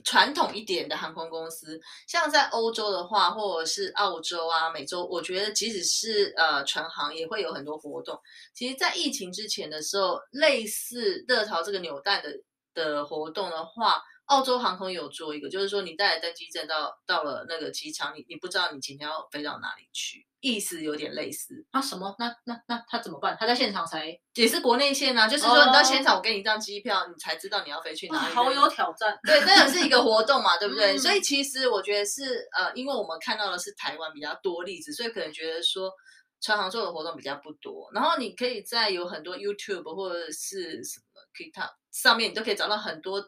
[0.05, 8.21] 传统一点的航空公司，像在欧洲的话，或者是澳洲啊、美洲，我觉得即使是呃船行也会有很多活动。
[8.53, 12.29] 其实，在疫情之前的时候，类似乐淘这个纽带的
[12.75, 21.67] 的活动的话，澳洲航空有做一个，就是说你带了登机证到到了那个机场，你你不知道你今天要飞到哪里去，意思有点类似。
[21.71, 22.15] 啊什么？
[22.19, 23.37] 那那那他怎么办？
[23.39, 28.35] 他在现场才也是国内线啊，就是说你到哦现场，我给你一张机票，你才知道你要飞去哪里。
[28.35, 29.19] 好有挑战。
[29.27, 30.95] 对，这也是一个活动嘛，对不对？
[30.95, 35.93] 嗯所以其实我觉得是呃，因为我们看到的是台湾比较多例子，所以可能觉得说
[36.41, 37.91] 船行做的活动比较不多。
[37.93, 43.21] 然后你可以在有很多 YouTube 或者是什么 TikTok 上面，你都可以找到很多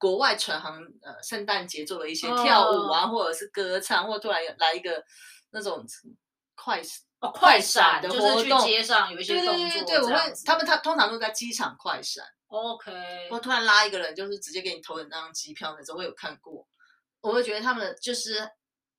[0.00, 5.04] 国外船行呃圣诞节做的一些跳舞啊，或者是歌唱，或突然有来一个
[5.50, 5.84] 那种
[6.54, 6.80] 快
[7.20, 12.24] 哦，快快闪闪的就是去活动街上有一些对动作对对对，我会他们他通常都在机场快闪。
[12.48, 12.90] OK，
[13.30, 16.66] 我突然拉一个人，就是直接给你投很张机票那种，我有看过。
[17.20, 18.38] 我会觉得他们就是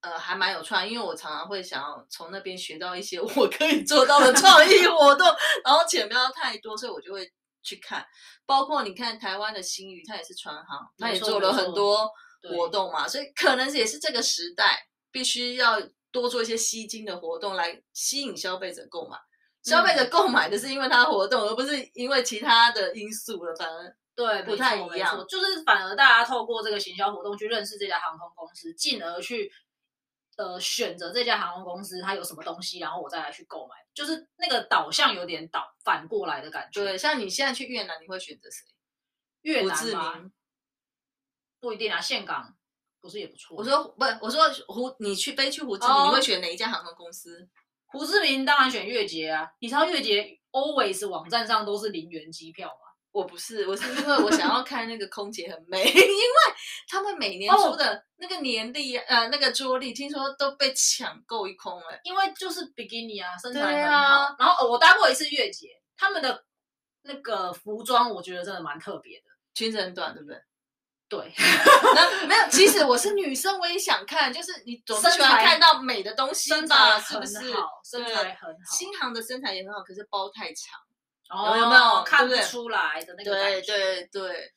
[0.02, 5.28] 呃还蛮有创意，因为我常常会想要从那边学到一些我可以做到的创意活动，
[5.66, 7.28] 然后钱不要太多，所以我就会
[7.64, 8.06] 去看。
[8.46, 12.10] 包括你看台湾的新宇，它也是船行，它也做了很多
[12.50, 19.18] 活动嘛，所以可能也是这个时代必须要多做一些吸金的活动来吸引消费者购买。
[19.64, 23.56] 消费者购买的是因为它活动，而不是因为其他的因素了。
[23.56, 29.52] 反而对，不太一样错就是反而大家透过这个行销活动去认识这家航空公司，进而去
[30.42, 36.84] 呃选择这家航空公司它有什么东西，然后我再来去购买，就是那个导向有点倒反过来的感觉。
[36.84, 38.66] 对，像你现在去越南，你会选择谁？
[39.42, 40.16] 越南吗？
[40.18, 40.32] 明。
[41.60, 42.56] 不一定啊，岘港
[43.00, 43.56] 不是也不错。
[43.56, 47.48] 我说不，我说胡，你去飞去胡志明，哦你会选哪一家航空公司？
[47.86, 52.91] 胡志明当然选月捷啊，你知道月捷 always 网站上都是零元机票吗？
[53.12, 56.36] 我不是，我是因为我想要看那个空姐很美，因为
[56.88, 63.98] 他们每年哦出的那个年历、呃那个桌历，听说都被抢购一空了、因为就是 bikini 啊，身材很好。
[63.98, 66.46] 啊然后、哦我搭过一次月姐，他们的
[67.04, 69.26] 那个服装我觉得真的蛮特别的。
[69.54, 70.42] 裙子很短，对不对？
[71.10, 71.30] 对，
[71.94, 77.54] 那没有，其实我是女生，我也想看，就是你总是喜欢看到美的东西身吧，材很是不是？
[77.54, 78.78] 好，身对材很好。
[78.78, 80.80] 新航的身材也很好，可是包太长。
[81.32, 83.74] 哦有没有看不出来的那个感对觉？
[83.74, 84.52] 对对，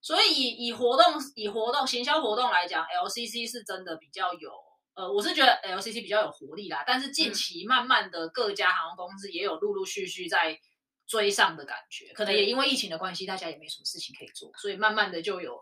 [0.00, 4.50] 所以以以活动以活动行销活动来讲，LCC 是真的比较有，
[4.94, 6.84] 呃，我是觉得 LCC 比较有活力啦。
[6.86, 10.58] 但是近期慢慢的各家航空公司也有陆陆续续在
[11.06, 15.58] 追上的感觉，可能也因为疫情的关系，大家也没什么事情可以做，所以慢慢的就有。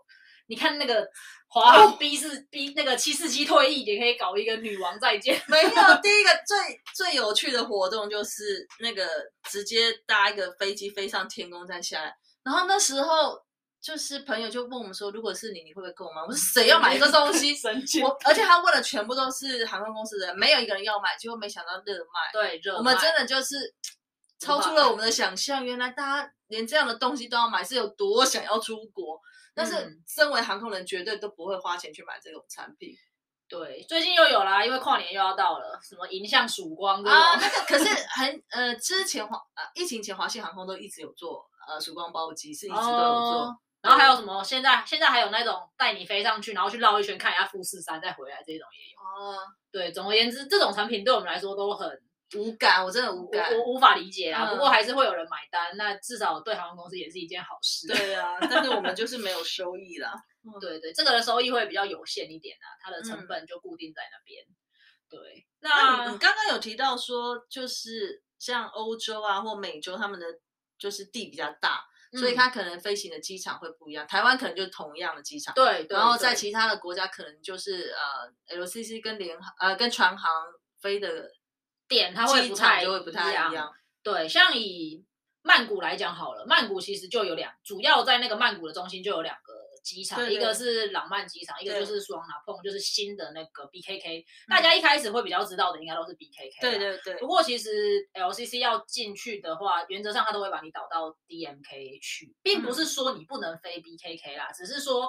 [0.47, 1.07] 你看那个
[1.47, 5.41] 华航 B 四 B 那个七四七退役，也可以搞一个女王再见。
[5.47, 5.69] 没有，
[6.01, 9.07] 第一个最最有趣的活动就是那个
[9.43, 13.41] 直接搭一个飞机飞上天空再下来，然后那时候
[13.81, 16.21] 就是朋友就问我们说，如果是你，你会不会购买？
[16.21, 17.55] 我说谁要买这个东西？
[17.55, 22.31] 神经我而且他问的全部都是航空公司的人，没有一个人要买，结果没想到热卖。
[22.33, 23.55] 对，热我们真的就是
[24.39, 29.19] 超出了我们的想象，原来大家连这样的东西都要买，是有多想要出国。
[29.57, 32.95] 但是嗯身为航空人，绝对都不会花钱去买这种产品
[33.49, 37.19] 对，最近又有啦，因为跨年又要到了，什么迎向曙光这种。
[37.19, 37.35] 啊。
[37.41, 43.41] 那个可是 很呃，之前华呃疫情前华信航空都一直有做呃曙光包机，是一直都有做。
[43.41, 44.43] 哦然后还有什么？
[44.43, 48.99] 现在现在还有那种带你飞上去，然后去绕一圈看一下富士山再回来这种也有。
[48.99, 49.37] 哦，
[49.71, 51.87] 对，总而言之，这种产品对我们来说都很
[52.35, 53.53] 无感，我真的无感。
[53.53, 54.49] 我无法理解啊。
[54.49, 57.87] 嗯不过还是会有人买单，那至少对航空公司也是一件好事。
[57.87, 60.13] 对啊，但是我们就是没有收益啦。
[60.61, 64.43] 对对，这个的收益会比较有限一点啊，它的成嗯本就固定在那边。
[65.09, 65.69] 对，那
[66.05, 70.25] 那你刚刚有提到说，就是像欧洲啊或美洲，他们的
[70.77, 74.05] 就是地比较大，所以嗯它可能飞行的机场会不一样。
[74.07, 77.93] 台湾可能就是同样的机场，对，对然后在对其他的国家可能就是
[78.49, 80.29] 呃 LCC 跟联航呃跟船航
[80.81, 81.29] 飞的
[81.87, 83.53] 点它会机不太场就会不太一样。
[83.53, 83.73] 样。
[84.03, 85.03] 对，像以
[85.41, 94.25] 曼谷来讲好了，曼谷其实就有两，主要在那个曼谷的中心就有两个机场，对对一个是朗曼机场，一个就是双拿碰，就是新的那个 BKK。
[94.49, 96.61] 大家一开始会比较知道的，应该都是 BKK。
[96.61, 96.77] 对。
[96.77, 97.69] 对对不过其实
[98.13, 105.07] LCC 要进去的话，原则上它都会把你导到 DMK 去，并不是说你不能飞 BKK 啦，只是说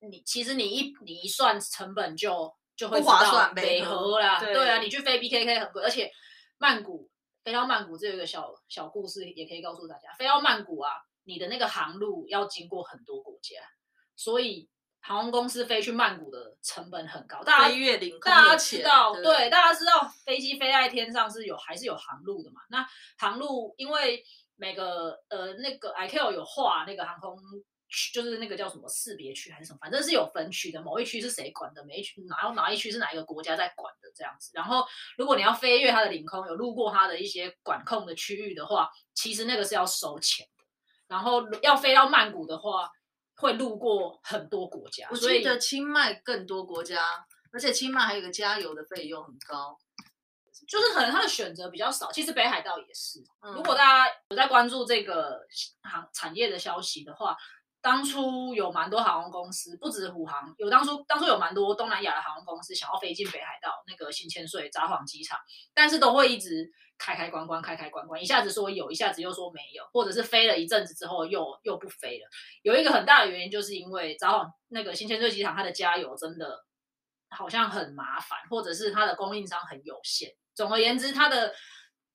[0.00, 6.10] 你其实你一你一算成本就就会不划知道算北北河啦，对对啊，你去飞 BKK 很贵，而且
[6.58, 7.08] 曼谷
[7.42, 10.92] 飞到曼谷这有一个小小故事，也可以告诉大家，飞到曼谷啊，
[11.24, 13.60] 你的那个航路要经过很多国家，
[14.16, 14.68] 所以
[15.00, 22.62] 航空公司飞去曼谷的成本很高，大家飞越领大家知道，对对，大家知道飞机飞在天上是有还是有航路的嘛？
[22.70, 22.86] 那
[23.18, 24.24] 航路因为
[24.56, 27.36] 每个呃那个 ICAO 有画那个航空
[27.94, 34.50] 区，就是那个叫什么识别区还是什么，反正是有分区的，某一区是谁管的，每一区哪哪一区是哪一个国家在管的这样子。
[34.52, 34.84] 然后
[35.16, 40.64] 如果你要飞越它的领空，有路过它的一些管控的区域的话，其实那个是要收钱的。
[41.06, 42.90] 然后要飞到曼谷的话，
[43.36, 47.04] 会路过很多国家，我所以记得清迈更多国家，
[47.52, 49.78] 而且清迈还有个加油的费用很高。
[50.66, 52.10] 就是可能它的选择比较少。
[52.10, 53.20] 其实北海道也是。
[53.42, 55.40] 嗯如果大家有在关注这个
[55.82, 57.36] 行产业的消息的话，
[57.84, 65.38] 当初有蛮多航空公司，不止虎航，有当初当初有蛮多东南亚的航空公司想要飞进北海道那个新千岁札幌机场，
[65.74, 66.66] 但是都会一直
[66.96, 72.26] 开开关关开开关关，一下子说有，一下子又说没有，或者是飞了一阵子之后又又不飞了。
[72.62, 76.64] 有一个很大的原因，就是因为札幌那个新千岁机场它的加油真的
[77.28, 80.30] 好像很麻烦，或者是它的供应商很有限。
[80.54, 81.54] 总而言之，它的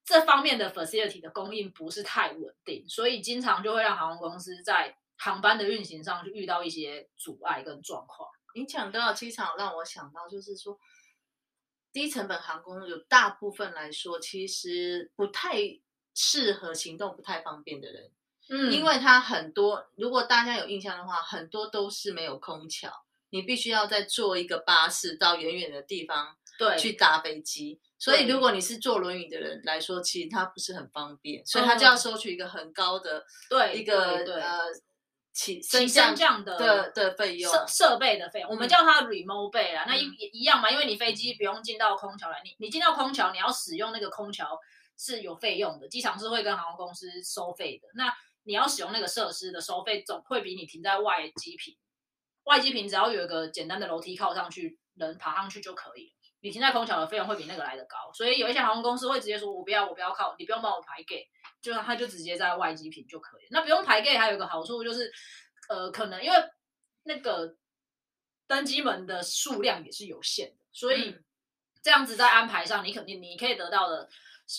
[0.04, 8.28] 这方面的 facility 的供应不是太稳定，所以经常就会让航空公司在航班的运行上就遇到一些阻碍跟状况。
[8.56, 10.80] 你讲到机场，让我想到就是说，
[11.92, 15.58] 低成本航空有大部分来说，其实不太
[16.16, 18.12] 适合行动不太方便的人，
[18.50, 18.72] 嗯。
[18.72, 22.90] 因为它很多，如果大家有印象的话，很多都是没有空桥，
[23.30, 27.80] 你必须要再坐一个巴士到远远的地方对去搭飞机。
[28.00, 34.64] 所以，如果你是坐轮椅的人来说，其实它不是很方便，所以嗯它就要收取一个很高的对一个呃
[35.40, 37.50] 起起升升降的的的费用。
[37.50, 39.86] 设设备的费用，我们嗯叫它 remote 费啦。
[39.88, 44.60] 那一一样嘛，因为你飞机不用进到空桥来，你你进到空桥，你要使用那个空桥
[44.98, 47.88] 是有费用的，机场是会跟航空公司收费的。
[47.96, 51.78] 那你要使用那个设施的收费总会比你停在外机坪，
[52.44, 56.19] 外机坪只要有一个简单的楼梯靠上去，人爬上去就可以了。
[56.42, 61.28] 你停在空桥的费用会比那个来的高，所以有一些航空公司会直接说：“我不要，我不要靠，你不用帮我排给，
[61.62, 63.48] 就是他就直接在外机坪就可以。
[63.52, 65.12] 那不用排 gate 还有一个好处就是，
[65.68, 66.38] 呃，可能因为
[67.04, 67.56] 那个
[68.48, 71.24] 登机门的数量也是有限的，所以嗯
[71.82, 74.10] 这样子在安排上，你肯定你可以得到的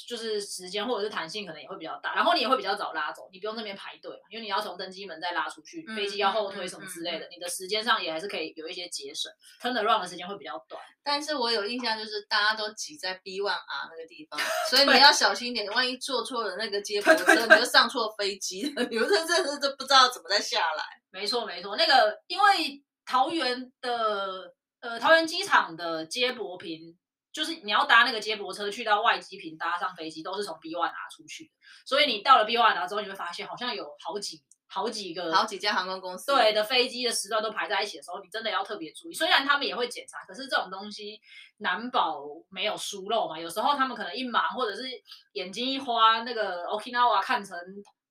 [0.06, 10.80] 就是时间或者是弹性可能也会比较大，然后你也会比较早拉走，你不用那边排队嘛，因为你要从登机门再拉出去，嗯飞机要后嗯推嗯什么之类的，嗯你的时间上也还是可以有一些节省，turn around 的时间会比较短。
[11.02, 14.38] 但是我有印象，就是大家都挤在 B one R 那个地方，
[14.70, 20.84] 所以你要小心一点，万一坐错了那个接 驳车，对对对你就上错飞机了，你们这这这这不知道怎么再下来。
[21.10, 26.96] 没错，没错，那个因为桃园的呃桃园机场的接驳坪，
[27.40, 31.50] 就是你要搭那个接驳车去到外机坪搭上飞机，都是从 B one 拿出去的，
[31.86, 39.14] 所以你到了 B one 拿之后，你会发现好像有好几好几个好几家航空公司，对的飞机的时段都排在一起的时候，你真的要特别注意。
[39.14, 41.18] 虽然他们也会检查，可是这种东西
[41.56, 43.40] 难保没有疏漏嘛。
[43.40, 44.82] 有时候他们可能一忙，或者是
[45.32, 47.56] 眼睛一花，那个 Okinawa 看成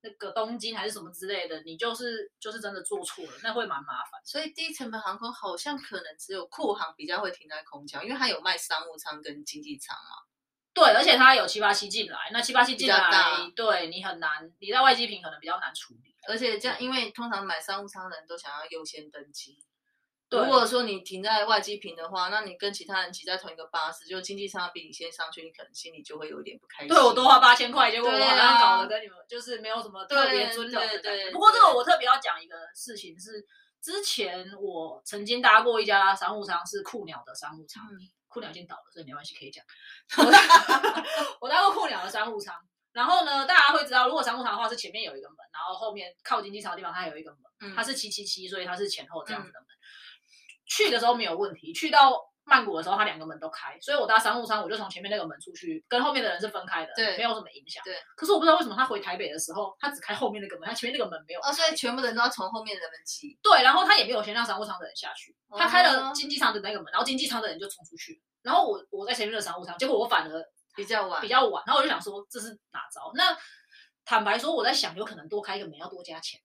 [0.02, 4.20] 那个东京还是什么之类的，你就是就是真的做错了，那会蛮麻烦。
[4.24, 10.24] 所以低成本航空好像可能只有库航比较会停在空桥，因为它有卖商务舱跟经济舱嘛。
[10.72, 12.98] 对，而且它有七八七进来，那七八七进来，
[13.56, 16.14] 对你很难，你在外机坪可能比较难处理。
[16.28, 19.58] 而且这样，因为通常买商务舱的人都想要优先登机。
[20.30, 26.88] 对如果说你停在外机坪的话，那你跟其他人挤在同一个巴士，就经济舱比你先上去，你可能心里就会有一点不开心。
[26.88, 31.02] 对我多花八千块，结果我好像啊搞得跟你们就是没有什么特别尊荣的感觉。
[31.02, 33.44] 对不过这个我特别要讲一个事情是，
[33.82, 39.64] 之前我曾经搭过一家商务舱是酷鸟的商务舱，嗯酷鸟已经倒了，所以没关系可以讲。
[41.40, 42.54] 我我搭过酷鸟的商务舱，
[42.92, 49.66] 然后呢，大家会知道，如果商务舱的话是前面有一个门，然后后面靠经济舱的地方它有一个门，嗯它是七七七，所以它是前后这样子的门。
[50.70, 52.12] 去的时候没有问题，去到
[52.44, 57.82] 曼谷的时候，它两个门都开，所以我搭商务舱，我就从前面那个门出去，跟后面的人是分开的，对没有什么影响。
[57.84, 57.96] 对。
[58.16, 61.50] 可是我不知道为什么他回台北的时候，他只开后面那个门，他前面那个门没有开。
[61.50, 63.36] 哦，所以全部人都要从后面的门挤。
[63.42, 70.44] 对，然后他也没有先让商务舱的人下去，他开了哦经济舱的那个门，然后经济舱的人就冲出去，然后我我在前面的商务舱，结果我反而
[70.74, 73.12] 比较晚，比较晚，然后我就想说这是哪招？
[73.14, 73.36] 那
[74.04, 76.40] 坦白说，我在想有可能多开一个门要多加钱。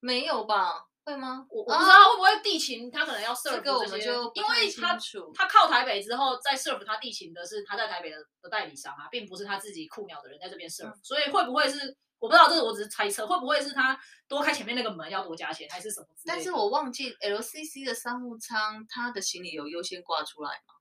[0.00, 0.84] 没有吧？
[1.04, 1.46] 会吗？
[1.50, 4.98] 我我不知道会不会地勤他可能要 serve 这个我们就因为他
[5.34, 16.06] 他靠台北之后再 serve 他地勤的是他在台北的的代理商啊，并不是他自己酷鸟的人在这边 serve，、所以会不会是我不知道，这是我只是猜测，会不会是他多开前面那个门要多加钱，还是什么？
[16.24, 20.74] 但是我忘记 LCC 的商务舱，他的行李有优先挂出来吗？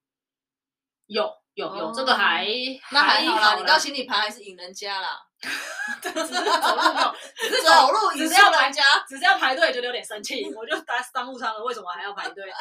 [1.08, 2.48] 有有有、哦这个还
[2.94, 5.20] 那还好啦，啦，你到行李牌还是引人家啦，
[6.02, 6.32] 只是走
[6.76, 8.84] 路没有， 只是走路只是要排输人家。
[9.08, 10.44] 只是要排队，觉得有点生气。
[10.54, 12.52] 我就搭商务舱了，为什么还要排队？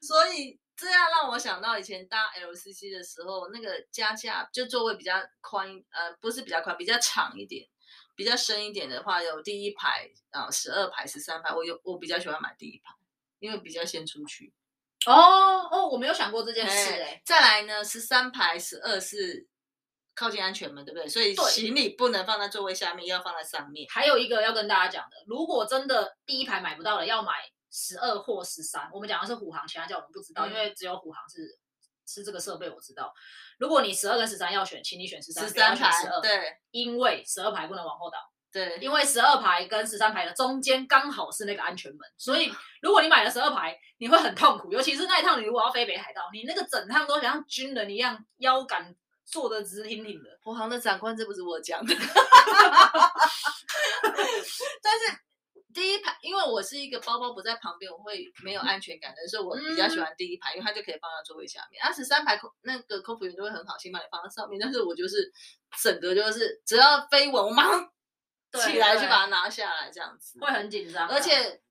[0.00, 7.66] 所以这样让我想到以前搭 LCC 的时候，那个加价就座位比较宽，呃，不是比较宽，比较长一点。
[8.16, 12.92] 比较深一点的话，有第一排啊，十二排、十三排，我有我比较喜欢买第一排，
[13.38, 14.52] 因为比较先出去。
[15.06, 15.14] 哦
[15.70, 16.92] 哦，我没有想过这件事。
[17.24, 19.46] 再来呢，十三排、十二是
[20.20, 21.08] 靠近安全门，对不对？
[21.08, 23.86] 所以对行李不能放在座位下面，要放在上面。
[23.88, 27.32] 还有一个要跟大家讲的，如果真的第一排买不到了，要买
[27.72, 28.90] 十二或十三。
[28.92, 31.58] 我们讲的是虎航，其他叫我们不知道，嗯因为只有虎航是
[32.06, 33.10] 是这个设备我知道。
[33.58, 38.18] 如果你十二跟十三要选，请你选十三，十三排十二，，对因为十二排不能往后倒。
[38.52, 42.52] 对，因为十二排跟十三排的中间刚好是那个安全门， 所嗯以
[42.82, 48.94] 如果你买了十二排，你会很痛苦，尤其是那一趟你如果要飞北海道，你那个整趟都像军人一样，腰杆
[49.24, 50.30] 坐的直挺挺的。
[50.44, 51.94] 我行的长官，这不是我讲的。
[54.82, 55.04] 但是
[55.72, 61.80] 第一排，因为我是一个包包不在旁边，我会没有安全感的，所以我比较喜欢第一排，因为它就可以放在座位下面。
[61.82, 65.32] 啊，十三排空那个空服员就会很好心把你放在上面，但是我就是
[65.80, 67.88] 整个就是只要飞稳，我马上
[68.52, 70.40] 起来去把它拿下来，这样子。
[70.40, 71.62] 会很紧张啊，而且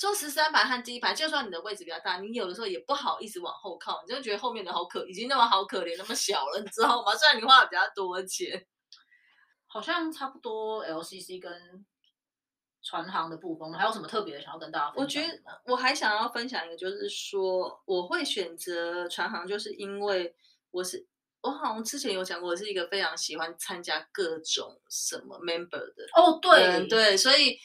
[0.00, 7.14] 坐十三排和第一排，就算你的位置比较大，你有的时候也不好意思往后靠，你就觉得后面的好可，已经那么好可怜，那么小了，你知道吗？
[7.14, 8.66] 虽然你花的比较多钱，
[9.66, 11.84] 好像差不多 LCC 跟
[12.82, 15.38] 船行的部分，还有什么特别的想要跟大家分我觉得？
[15.66, 20.34] 我还想要分享一个，就是说我会选择船行，就是因为
[20.70, 21.06] 我是
[21.42, 27.58] 我好像之前有讲过，我是一个非常喜欢参加各种什么 member 的哦，对人对，所以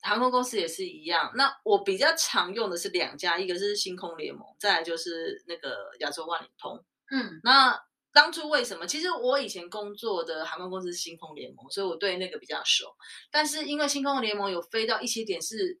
[0.00, 1.32] 航空公司也是一样。
[1.34, 6.84] 那我比较常用的是两家，一个是星空联盟，再来就是那个亚洲万里通。
[7.10, 7.78] 嗯，那
[8.12, 8.86] 当初为什么？
[8.86, 12.94] 其实我以前工作的航空公司是星空联盟，所以我对那个比较熟。
[13.30, 15.78] 但是因为星空联盟有飞到一些点是，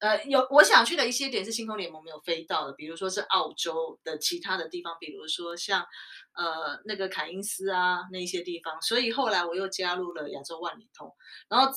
[0.00, 5.86] 呃，有我想去的一些点是星空联盟没有飞到的，比如说是澳洲的其他的地方，比如说像
[6.34, 8.80] 呃那个凯因斯啊那一些地方。
[8.82, 11.14] 所以后来我又加入了亚洲万里通，
[11.48, 11.72] 然后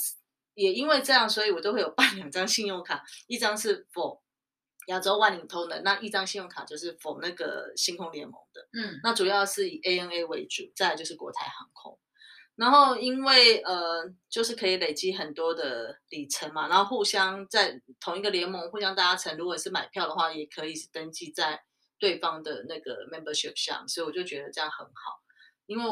[0.54, 4.22] 也因为这样，所以我都会有办两张信用卡，一张是 for
[4.88, 8.68] 亚洲万里通的，那一张信用卡就是 for 那个星空联盟的。
[8.74, 11.98] 嗯，那主要是以 ANA 为主，再来就是国泰航空。
[12.56, 21.64] 然后因为呃，就是可以累积很多的里程嘛，然后互相在同一个联盟互相搭乘，如果是买票的话，也可以是登记在
[21.98, 25.24] 对方的那个 membership 上，所以我就觉得这样很好。
[25.66, 25.90] 因为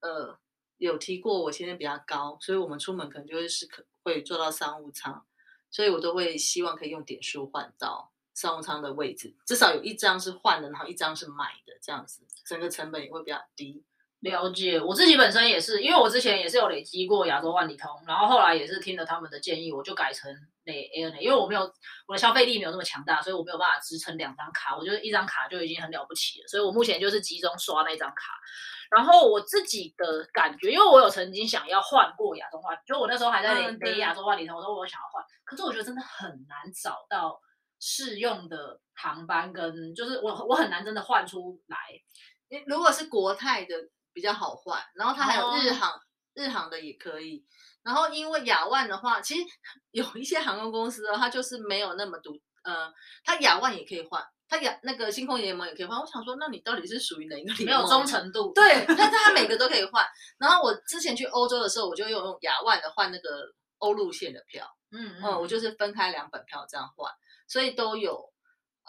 [0.00, 0.36] 呃
[0.78, 5.24] 有提过我现在比较高，所以我们出门可能就会是可会坐到商务舱，
[5.70, 13.84] 所以我都会希望可以用点数换到商务舱的位置，至少有一张是换的，然后一张是买的，这样子整个成本也会比较低。
[14.20, 20.30] 了解，我自己本身也是，因为我之前也是有累积过亚洲万里通，然后后来也是听了他们的建议，我就改成
[20.64, 21.62] 那 ANA，因为我没有
[22.06, 28.34] 我的消费力没有那么强大，所以我没有办法支撑两张卡，我觉得一张卡就已经很了不起了，所以我目前就是集中刷那张卡。
[28.90, 37.40] 然后我自己的感觉，因为我有曾经想要换过亚洲万，就我那时候还在累嗯对累亚洲万里通，我说我想要换，可是我觉得真的很难找到
[37.78, 41.78] 适用的航班，跟就是我我很难真的换出来。
[42.48, 43.76] 因如果是国泰的
[44.12, 45.92] 比较好换，然后它还有哦日航，
[46.34, 47.44] 日航的也可以。
[47.82, 49.40] 然后因为亚万的话，其实
[49.92, 52.32] 有一些航空公司哦，它就是没有那么独，
[52.62, 52.92] 呃，
[53.24, 55.98] 它亚万也可以换，它亚那个星空联盟也可以换。
[55.98, 57.66] 我想说，那你到底是属于哪一个联盟？
[57.66, 60.06] 没有忠诚度，对，但是它每个都可以换。
[60.38, 63.44] 然后我之前去欧洲的时候，我就用用亚万的换那个
[63.78, 64.66] 欧路线的票。
[64.92, 67.10] 嗯嗯，我就是分开两本票这样换，
[67.46, 68.30] 所以都有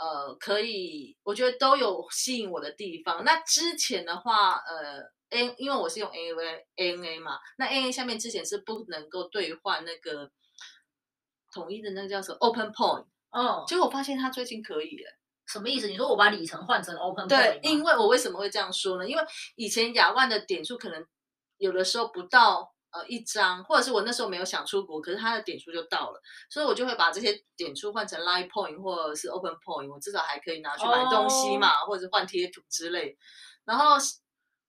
[0.02, 3.24] 呃可以，我觉得都有吸引我的地方。
[3.24, 5.00] 那之前的话，呃
[5.30, 10.32] ，A 因为我是用 ANA ANA 嘛，那 ANA 下面之前是不能够兑换那个
[11.54, 15.12] 统一的那个叫什么 Open Point，哦，结果我发现他最近可以了。
[15.46, 15.88] 什么意思？
[15.88, 19.08] 你说我把里程换成 Open 对 Point，，因为我为什么会这样说呢？
[19.08, 19.24] 因为
[19.56, 21.06] 以前亚万的点数可能
[21.58, 33.18] 有的时候不到呃一张，或者是我那时候没有想出国，可是它的点数就到了，所以我就会把这些点数换成 Line Point 或者是 Open Point，我至少还可以拿去买东西嘛，或者是换贴图之类。
[33.66, 33.96] 然后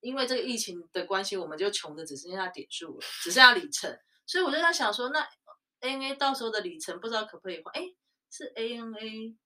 [0.01, 5.27] 因为这个疫情的关系，我们就穷的只剩下点数了，只剩下里程，所以我就在想说，那
[5.81, 7.73] ANA 到时候的里程不知道可不可以换？
[7.75, 7.83] 哎，
[8.31, 9.37] 是 ANA。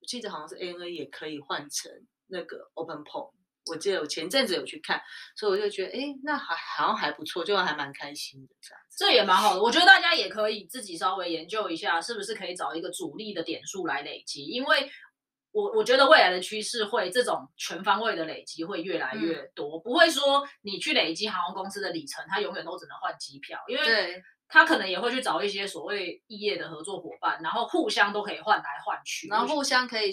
[0.00, 1.92] 我记得好像是 ANA 也可以换成
[2.26, 3.34] 那个 Open Point，
[3.66, 5.00] 我记得我前阵子有去看，
[5.36, 8.96] 所以我就觉得，哎，那还好像还不错，就还蛮开心的这样子。
[8.98, 9.62] 这也蛮好的。
[9.62, 14.90] 我觉得大家也可以自己稍微研究一下，是不是可以找一个主力的点数来累积，因为
[15.52, 30.10] 我我觉得未来的趋势会这种全方位的累积会越来越多，不会说你去累积航空公司的里程，它永远都只能换机票，因为对，他可能也会去找一些所谓异业的合作伙伴，然后互相都可以换来换去，然后互相可以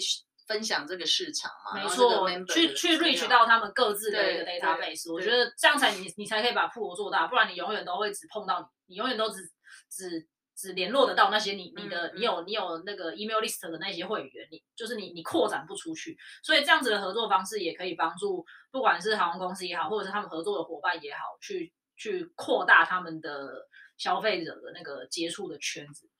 [0.50, 9.48] 分享这个市场嘛，没错，去去 reach 到他们各自的一个 database，我觉得这样才你你才可以把铺做大，不然你永远都会只碰到你永远都只
[9.88, 10.26] 只
[10.56, 26.10] 只联络得到那些你你的嗯你有你有那个 email list 的那些会员，你就是你你扩展不出去，所以这样子的合作方式也可以帮助不管是航空公司也好，或者是他们合作的伙伴也好，去去扩大他们的消费者的那个接触的圈子。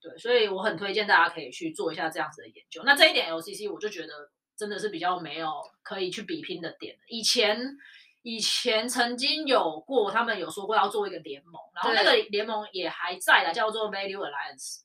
[0.00, 2.82] 对，所以我很推荐大家可以去做一下这样子的研究。
[2.84, 5.50] 那这一点 LCC 我就觉得真的是比较没有
[5.82, 6.96] 可以去比拼的点。
[7.08, 7.60] 以前
[8.22, 14.80] 以前曾经有过，他们有说过要做一个联盟，然后那个对联盟也还在的，叫做 Value Alliance。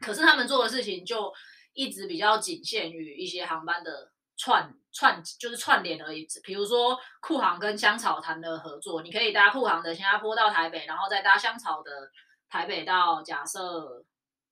[0.00, 1.32] 可是他们做的事情就
[1.72, 6.26] 一直比较仅限于一些航班的串串，就是串联而已。
[6.42, 12.10] 比如说酷航跟香草谈的合作，你可以搭酷航的新加坡到台北，然后再搭香草的
[12.48, 14.02] 台北到假设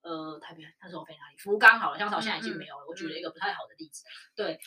[0.01, 1.37] 呃台北那时候飞哪里？
[1.37, 2.85] 福冈好了，香草现在已经没有了。
[2.87, 4.03] 我举了一个不太好的例子，
[4.35, 4.57] 对，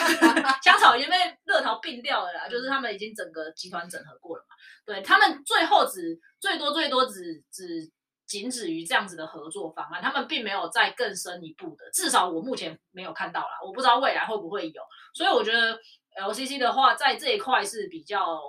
[0.62, 4.54] 香草已经被乐淘并掉了啦，就是他们已经整个集团整合过了嘛。
[4.84, 7.90] 对他们最后只最多最多只只
[8.26, 14.82] 仅止于这样子的合作方案，他们并没有再更深一步的，至少我目前没有看到啦，我不知道未来会不会有。
[15.14, 15.78] 所以我觉得
[16.16, 18.40] LCC 的话，在这一块是比较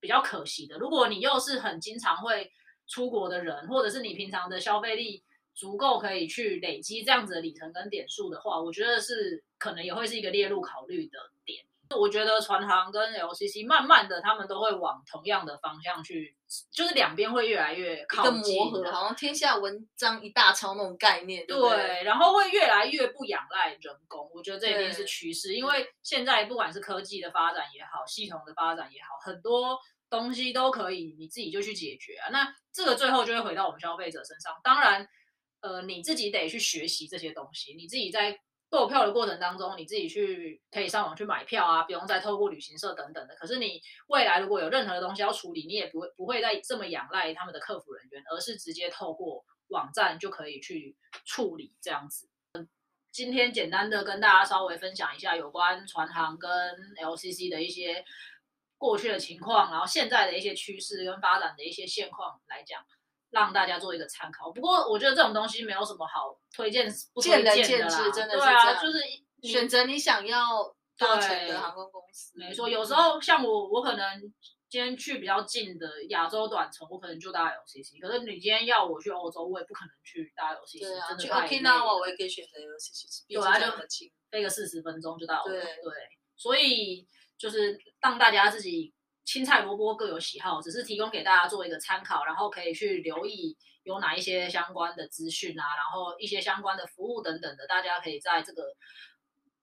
[0.00, 0.78] 比较可惜的。
[0.78, 2.50] 如果你又是很经常会
[2.86, 5.24] 出国的人，或者是你平常的消费力
[5.56, 11.64] 足够可以去累积这样子的里程跟点数的话，我觉得是可能也会是一个列入考虑的点。
[11.96, 16.34] 我觉得船行跟 LCC 慢慢的，他们都会往同样的方向去，
[16.68, 21.70] 就是两边会越来越靠近磨合，好像天下文章一大抄那种概念，对对？
[21.70, 25.54] 对，然后会越来越不仰赖人工，我觉得这一定是对趋势。
[25.54, 29.78] 因为现在不管是科技的发展也好，系统的发展也好，很多
[30.10, 32.30] 东西都可以你自己就去解决啊。
[32.32, 34.52] 那这个最后就会回到我们消费者身上。
[34.64, 35.08] 当然，
[35.60, 38.38] 呃，你自己得去学习这些东西，你自己在
[38.68, 43.34] 购票的过程当中，你自己去可以上网去买票啊，不用再透过旅行社等等的。
[43.36, 52.28] 可是你未来如果有任何的东西要处理，你也不会不会再这么仰赖他们的客服人员，而是直接透过网站就可以去处理这样子。
[53.12, 56.50] 今天简单的跟大家稍微分享一下有关船行跟
[57.00, 58.04] LCC 的一些
[58.76, 62.84] 过去的情况，然后现在的一些趋势跟发展的一些现况来讲，
[63.40, 64.50] 让大家做一个参考。
[64.50, 68.98] 不过我觉得这种东西没有什么好推荐不推荐的啦，见智真的对啊，是这样就是
[69.42, 74.20] 你选择你想要搭乘对的航空公司，没错，有时候像我，我可能
[74.70, 78.00] 今天去比较近的亚洲短程，我可能就搭 LCC。
[78.00, 84.10] 可是你今天要我去欧洲，我也不可能去搭 LCC，对啊，去 Okinawa 我也可以选择 LCC，毕竟对啊就这么近。
[84.30, 85.44] 飞个四十分钟就到了。
[85.44, 85.92] 对对，
[86.36, 87.06] 所以
[87.38, 88.92] 就是让大家自己
[89.26, 98.62] 青菜萝卜各有喜好，只是提供给大家做一个参考，然后可以去留意有哪一些相关的资讯啊，然后一些相关的服务等等的，大家可以在这个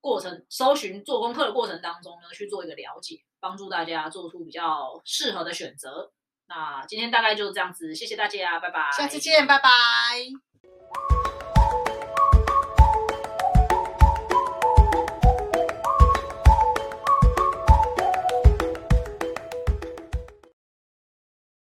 [0.01, 6.11] 过程搜寻做功课的过程当中呢，去做一个了解，帮助大家做出比较适合的选择。
[6.45, 8.91] 那今天大概就是这样子，谢谢大家，拜拜。
[8.91, 11.22] 下次见，拜拜。